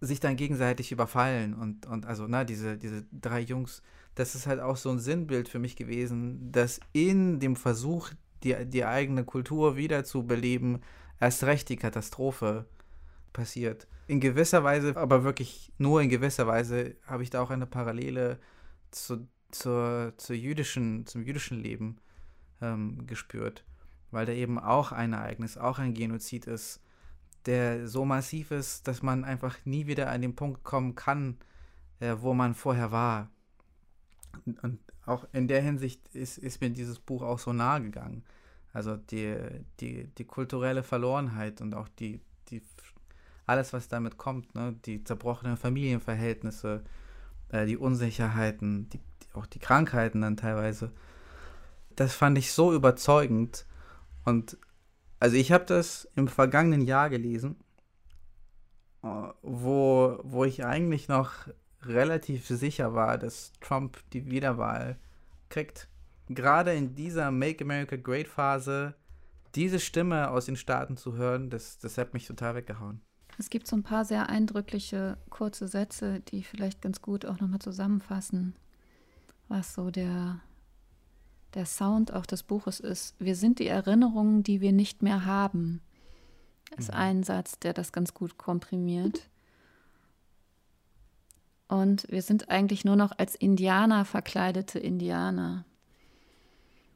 [0.00, 3.82] sich dann gegenseitig überfallen und, und also, na, diese, diese drei Jungs,
[4.18, 8.10] das ist halt auch so ein Sinnbild für mich gewesen, dass in dem Versuch,
[8.42, 10.82] die, die eigene Kultur wiederzubeleben,
[11.20, 12.66] erst recht die Katastrophe
[13.32, 13.86] passiert.
[14.08, 18.40] In gewisser Weise, aber wirklich nur in gewisser Weise, habe ich da auch eine Parallele
[18.90, 21.98] zu, zur, zur jüdischen, zum jüdischen Leben
[22.60, 23.64] ähm, gespürt.
[24.10, 26.80] Weil da eben auch ein Ereignis, auch ein Genozid ist,
[27.46, 31.36] der so massiv ist, dass man einfach nie wieder an den Punkt kommen kann,
[32.00, 33.30] äh, wo man vorher war.
[34.62, 38.24] Und, auch in der Hinsicht ist, ist mir dieses Buch auch so nahe gegangen.
[38.74, 39.36] Also die,
[39.80, 42.62] die, die kulturelle Verlorenheit und auch die, die
[43.46, 44.76] alles, was damit kommt, ne?
[44.84, 46.84] die zerbrochenen Familienverhältnisse,
[47.48, 50.92] äh, die Unsicherheiten, die, die, auch die Krankheiten dann teilweise.
[51.96, 53.64] Das fand ich so überzeugend.
[54.26, 54.58] Und
[55.18, 57.56] also ich habe das im vergangenen Jahr gelesen,
[59.02, 59.08] äh,
[59.42, 61.48] wo, wo ich eigentlich noch
[61.82, 64.98] relativ sicher war, dass Trump die Wiederwahl
[65.48, 65.88] kriegt.
[66.28, 68.94] Gerade in dieser Make America Great Phase,
[69.54, 73.00] diese Stimme aus den Staaten zu hören, das, das hat mich total weggehauen.
[73.38, 77.60] Es gibt so ein paar sehr eindrückliche kurze Sätze, die vielleicht ganz gut auch nochmal
[77.60, 78.56] zusammenfassen,
[79.46, 80.40] was so der,
[81.54, 83.14] der Sound auch des Buches ist.
[83.20, 85.80] Wir sind die Erinnerungen, die wir nicht mehr haben.
[86.76, 86.98] Ist mhm.
[86.98, 89.30] ein Satz, der das ganz gut komprimiert.
[91.68, 95.64] Und wir sind eigentlich nur noch als Indianer verkleidete Indianer.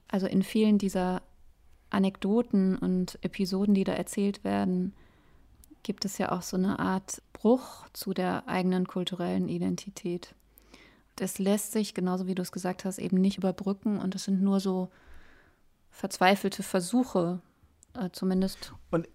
[0.08, 1.22] Also in vielen dieser
[1.90, 4.94] Anekdoten und Episoden, die da erzählt werden,
[5.82, 10.34] gibt es ja auch so eine Art Bruch zu der eigenen kulturellen Identität.
[11.16, 14.42] Das lässt sich, genauso wie du es gesagt hast, eben nicht überbrücken und es sind
[14.42, 14.90] nur so
[15.90, 17.40] verzweifelte Versuche,
[17.94, 18.72] äh, zumindest.
[18.90, 19.06] Und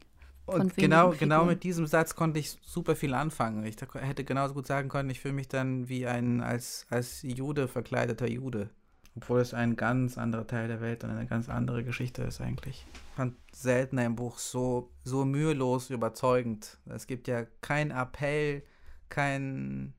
[0.47, 3.65] und genau, genau mit diesem Satz konnte ich super viel anfangen.
[3.65, 7.67] Ich hätte genauso gut sagen können, ich fühle mich dann wie ein als, als Jude
[7.67, 8.69] verkleideter Jude.
[9.17, 12.85] Obwohl es ein ganz anderer Teil der Welt und eine ganz andere Geschichte ist eigentlich.
[12.93, 16.77] Ich fand selten ein Buch so, so mühelos überzeugend.
[16.85, 18.63] Es gibt ja keinen Appell,
[19.09, 19.93] kein.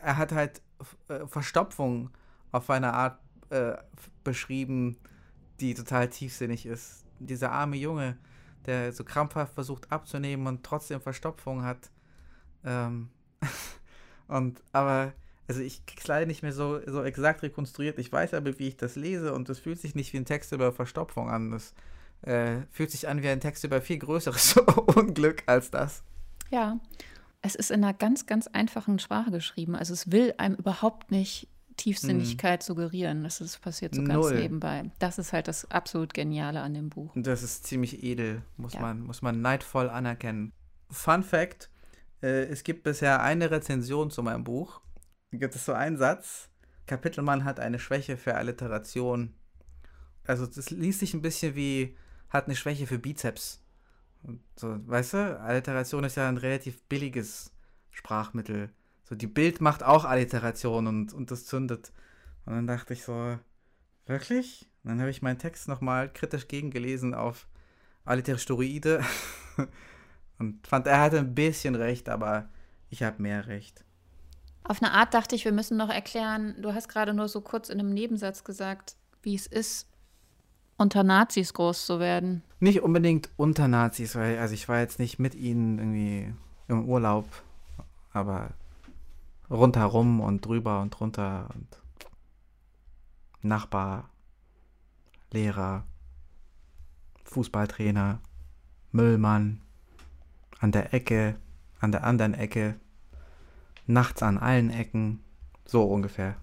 [0.00, 0.62] Er hat halt
[1.08, 2.10] äh, Verstopfung
[2.50, 3.76] auf eine Art äh,
[4.24, 4.96] beschrieben,
[5.60, 8.16] die total tiefsinnig ist dieser arme Junge,
[8.66, 11.90] der so krampfhaft versucht abzunehmen und trotzdem Verstopfung hat.
[12.64, 13.10] Ähm
[14.28, 15.12] und aber,
[15.46, 17.98] also ich krieg's leider nicht mehr so, so exakt rekonstruiert.
[17.98, 20.52] Ich weiß aber, wie ich das lese und es fühlt sich nicht wie ein Text
[20.52, 21.50] über Verstopfung an.
[21.50, 21.74] Das
[22.22, 24.56] äh, fühlt sich an wie ein Text über viel größeres
[24.96, 26.02] Unglück als das.
[26.50, 26.78] Ja,
[27.42, 29.76] es ist in einer ganz, ganz einfachen Sprache geschrieben.
[29.76, 31.48] Also es will einem überhaupt nicht
[31.78, 32.66] Tiefsinnigkeit hm.
[32.66, 33.22] suggerieren.
[33.22, 34.38] Das ist passiert so ganz Null.
[34.38, 34.90] nebenbei.
[34.98, 37.12] Das ist halt das absolut Geniale an dem Buch.
[37.14, 38.80] Das ist ziemlich edel, muss, ja.
[38.80, 40.52] man, muss man neidvoll anerkennen.
[40.90, 41.70] Fun Fact:
[42.22, 44.82] äh, Es gibt bisher eine Rezension zu meinem Buch.
[45.30, 46.50] Da gibt es so einen Satz:
[46.86, 49.34] Kapitelmann hat eine Schwäche für Alliteration.
[50.24, 51.96] Also, das liest sich ein bisschen wie:
[52.28, 53.62] hat eine Schwäche für Bizeps.
[54.56, 57.52] So, weißt du, Alliteration ist ja ein relativ billiges
[57.90, 58.70] Sprachmittel.
[59.08, 61.92] So, die Bild macht auch Alliteration und, und das zündet.
[62.44, 63.38] Und dann dachte ich so,
[64.04, 64.68] wirklich?
[64.82, 67.48] Und dann habe ich meinen Text nochmal kritisch gegengelesen auf
[68.04, 69.02] Alliterostoide
[70.38, 72.50] und fand, er hatte ein bisschen recht, aber
[72.90, 73.82] ich habe mehr recht.
[74.64, 77.70] Auf eine Art dachte ich, wir müssen noch erklären, du hast gerade nur so kurz
[77.70, 79.88] in einem Nebensatz gesagt, wie es ist,
[80.76, 82.42] unter Nazis groß zu werden.
[82.60, 86.34] Nicht unbedingt unter Nazis, weil also ich war jetzt nicht mit ihnen irgendwie
[86.68, 87.26] im Urlaub,
[88.12, 88.50] aber
[89.50, 91.66] rundherum und drüber und drunter und
[93.40, 94.10] Nachbar,
[95.30, 95.84] Lehrer,
[97.24, 98.20] Fußballtrainer,
[98.90, 99.60] Müllmann,
[100.58, 101.36] an der Ecke,
[101.78, 102.80] an der anderen Ecke,
[103.86, 105.20] nachts an allen Ecken,
[105.64, 106.36] so ungefähr.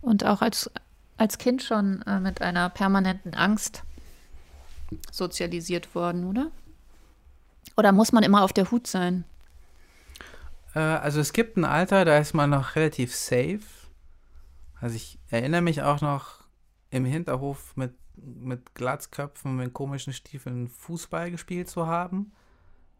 [0.00, 0.70] Und auch als,
[1.16, 3.82] als Kind schon äh, mit einer permanenten Angst
[5.10, 6.50] sozialisiert worden, oder?
[7.76, 9.24] Oder muss man immer auf der Hut sein?
[10.74, 13.60] Äh, also es gibt ein Alter, da ist man noch relativ safe.
[14.80, 16.42] Also ich erinnere mich auch noch
[16.90, 22.32] im Hinterhof mit, mit Glatzköpfen, mit komischen Stiefeln Fußball gespielt zu haben.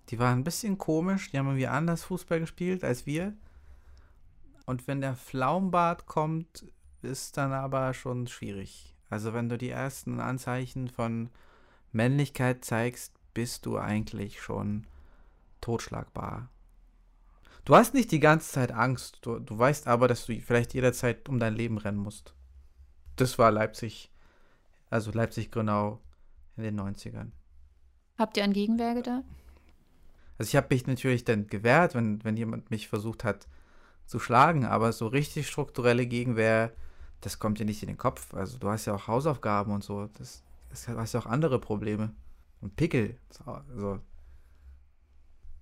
[0.08, 3.34] Die waren ein bisschen komisch, die haben irgendwie anders Fußball gespielt als wir.
[4.66, 6.64] Und wenn der Flaumbart kommt,
[7.02, 8.94] ist dann aber schon schwierig.
[9.10, 11.30] Also wenn du die ersten Anzeichen von
[11.90, 14.86] Männlichkeit zeigst, bist du eigentlich schon
[15.60, 16.48] totschlagbar.
[17.64, 19.18] Du hast nicht die ganze Zeit Angst.
[19.22, 22.34] Du, du weißt aber, dass du vielleicht jederzeit um dein Leben rennen musst.
[23.16, 24.10] Das war Leipzig,
[24.90, 26.00] also Leipzig-Grünau
[26.56, 27.30] in den 90ern.
[28.18, 29.24] Habt ihr an Gegenwehr gedacht?
[30.38, 33.46] Also ich habe mich natürlich dann gewehrt, wenn, wenn jemand mich versucht hat
[34.06, 36.72] zu schlagen, aber so richtig strukturelle Gegenwehr,
[37.20, 38.34] das kommt dir nicht in den Kopf.
[38.34, 42.12] Also du hast ja auch Hausaufgaben und so, das, das hast ja auch andere Probleme.
[42.60, 44.00] Und Pickel, so,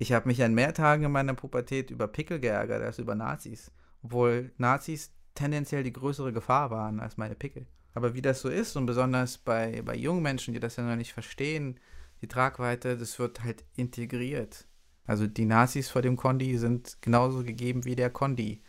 [0.00, 3.70] Ich habe mich an mehr Tagen in meiner Pubertät über Pickel geärgert als über Nazis.
[4.02, 7.66] Obwohl Nazis tendenziell die größere Gefahr waren als meine Pickel.
[7.92, 10.96] Aber wie das so ist und besonders bei, bei jungen Menschen, die das ja noch
[10.96, 11.78] nicht verstehen,
[12.22, 14.66] die Tragweite, das wird halt integriert.
[15.04, 18.62] Also die Nazis vor dem Kondi sind genauso gegeben wie der Kondi.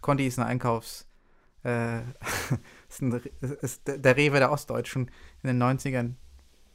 [0.00, 1.06] Kondi ist ein Einkaufs...
[1.64, 1.98] Äh,
[2.88, 3.20] ist, ein,
[3.60, 5.10] ist der Rewe der Ostdeutschen
[5.42, 6.14] in den 90ern.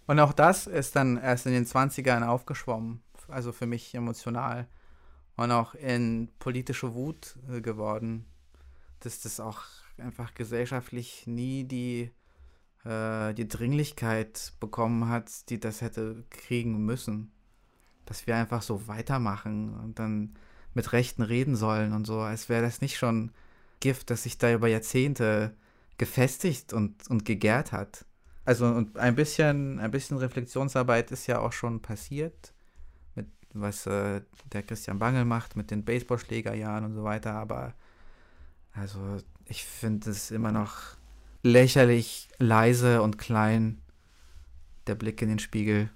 [0.06, 3.02] Und auch das ist dann erst in den 20ern aufgeschwommen.
[3.30, 4.68] Also für mich emotional.
[5.36, 8.26] Und auch in politische Wut äh, geworden.
[9.00, 9.64] Dass das auch
[9.98, 12.12] einfach gesellschaftlich nie die,
[12.86, 17.32] äh, die Dringlichkeit bekommen hat, die das hätte kriegen müssen.
[18.06, 20.36] Dass wir einfach so weitermachen und dann
[20.74, 23.32] mit Rechten reden sollen und so, als wäre das nicht schon
[23.80, 25.56] Gift, das sich da über Jahrzehnte
[25.98, 28.06] gefestigt und, und gegärt hat.
[28.46, 32.54] Also und ein bisschen, ein bisschen Reflexionsarbeit ist ja auch schon passiert,
[33.54, 34.22] was äh,
[34.52, 37.74] der Christian Bangel macht, mit den Baseballschlägerjahren und so weiter, aber
[38.74, 39.00] also
[39.46, 40.98] ich finde es immer noch
[41.44, 43.82] lächerlich leise und klein,
[44.88, 45.90] der Blick in den Spiegel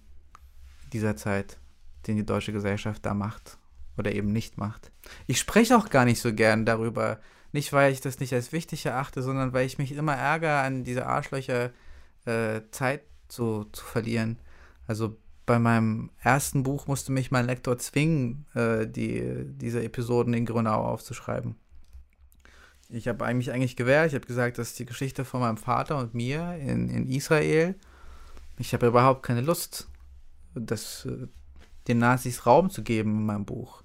[0.92, 1.58] dieser Zeit,
[2.08, 3.58] den die deutsche Gesellschaft da macht
[3.98, 4.92] oder eben nicht macht.
[5.28, 7.20] Ich spreche auch gar nicht so gern darüber,
[7.52, 10.84] nicht weil ich das nicht als wichtig erachte, sondern weil ich mich immer ärgere, an
[10.84, 11.72] diese Arschlöcher
[12.26, 14.40] äh, Zeit zu, zu verlieren.
[14.88, 20.46] Also bei meinem ersten Buch musste mich mein Lektor zwingen, äh, die, diese Episoden in
[20.46, 21.56] Grünau aufzuschreiben.
[22.90, 24.08] Ich habe eigentlich eigentlich gewährt.
[24.08, 27.76] Ich habe gesagt, das ist die Geschichte von meinem Vater und mir in, in Israel.
[28.58, 29.90] Ich habe überhaupt keine Lust,
[30.56, 31.28] das, äh,
[31.88, 33.84] den Nazis Raum zu geben in meinem Buch.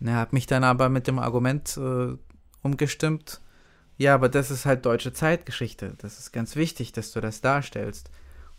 [0.00, 2.16] Und er hat mich dann aber mit dem Argument äh,
[2.62, 3.40] umgestimmt,
[4.00, 5.92] ja, aber das ist halt deutsche Zeitgeschichte.
[5.98, 8.10] Das ist ganz wichtig, dass du das darstellst.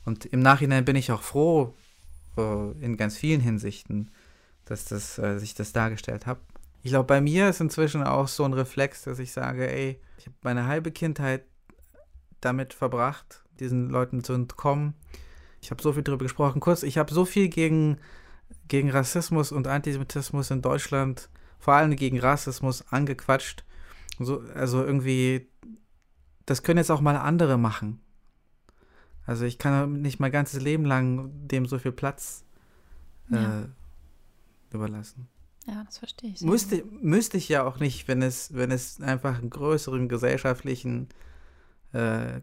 [0.06, 1.74] Und im Nachhinein bin ich auch froh,
[2.38, 4.12] in ganz vielen Hinsichten,
[4.66, 6.40] dass das, äh, ich das dargestellt habe.
[6.84, 10.26] Ich glaube, bei mir ist inzwischen auch so ein Reflex, dass ich sage, ey, ich
[10.26, 11.44] habe meine halbe Kindheit
[12.40, 14.96] damit verbracht, diesen Leuten zu entkommen.
[15.62, 16.60] Ich habe so viel darüber gesprochen.
[16.60, 17.98] Kurz, ich habe so viel gegen,
[18.68, 21.30] gegen Rassismus und Antisemitismus in Deutschland,
[21.60, 23.64] vor allem gegen Rassismus, angequatscht.
[24.18, 25.48] So, also irgendwie,
[26.48, 28.02] das können jetzt auch mal andere machen.
[29.32, 32.44] Also ich kann nicht mein ganzes Leben lang dem so viel Platz
[33.32, 33.66] äh, ja.
[34.74, 35.30] überlassen.
[35.66, 36.42] Ja, das verstehe ich.
[36.42, 41.08] Müsste, müsste ich ja auch nicht, wenn es, wenn es einfach einen größeren gesellschaftlichen,
[41.94, 42.42] äh,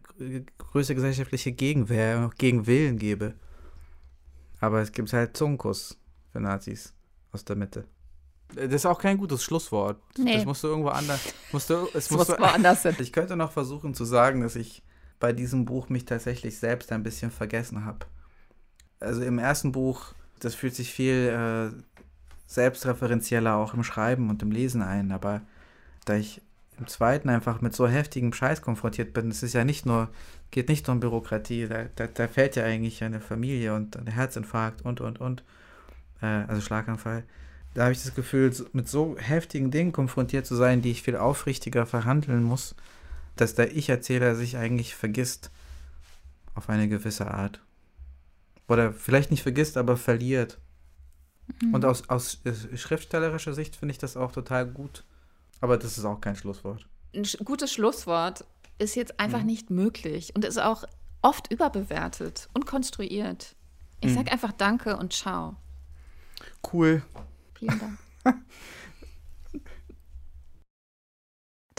[0.57, 3.35] größere gesellschaftliche Gegenwehr, noch Gegenwillen gäbe.
[4.59, 5.99] Aber es gibt halt Zungenkuss
[6.33, 6.95] für Nazis
[7.33, 7.85] aus der Mitte.
[8.55, 10.01] Das ist auch kein gutes Schlusswort.
[10.17, 10.37] Nee.
[10.37, 11.21] Das musst du irgendwo anders.
[11.53, 12.97] Musst du, es musst du, anders sein.
[12.99, 14.83] Ich könnte noch versuchen zu sagen, dass ich
[15.21, 18.07] bei diesem Buch mich tatsächlich selbst ein bisschen vergessen habe.
[19.01, 21.83] Also im ersten Buch, das fühlt sich viel äh,
[22.47, 25.43] selbstreferenzieller auch im Schreiben und im Lesen ein, aber
[26.05, 26.41] da ich
[26.79, 30.09] im zweiten einfach mit so heftigem Scheiß konfrontiert bin, es ist ja nicht nur,
[30.51, 34.07] geht nicht nur um Bürokratie, da, da, da fällt ja eigentlich eine Familie und ein
[34.07, 35.43] Herzinfarkt und und und,
[36.23, 37.25] äh, also Schlaganfall.
[37.75, 41.17] Da habe ich das Gefühl, mit so heftigen Dingen konfrontiert zu sein, die ich viel
[41.17, 42.75] aufrichtiger verhandeln muss,
[43.41, 45.51] dass der Ich-Erzähler sich eigentlich vergisst
[46.55, 47.61] auf eine gewisse Art.
[48.69, 50.59] Oder vielleicht nicht vergisst, aber verliert.
[51.63, 51.75] Mhm.
[51.75, 52.39] Und aus, aus
[52.75, 55.05] schriftstellerischer Sicht finde ich das auch total gut.
[55.61, 56.87] Aber das ist auch kein Schlusswort.
[57.15, 58.45] Ein gutes Schlusswort
[58.79, 59.47] ist jetzt einfach mhm.
[59.47, 60.85] nicht möglich und ist auch
[61.23, 63.57] oft überbewertet und konstruiert.
[64.01, 64.15] Ich mhm.
[64.15, 65.57] sage einfach Danke und Ciao.
[66.73, 67.03] Cool.
[67.55, 67.99] Vielen Dank.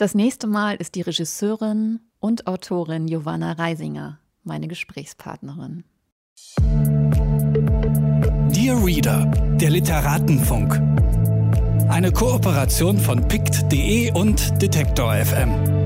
[0.00, 5.84] Das nächste Mal ist die Regisseurin und Autorin Giovanna Reisinger meine Gesprächspartnerin.
[8.48, 9.26] Dear Reader,
[9.60, 10.72] der Literatenfunk.
[11.90, 15.79] Eine Kooperation von pict.de und Detektor FM.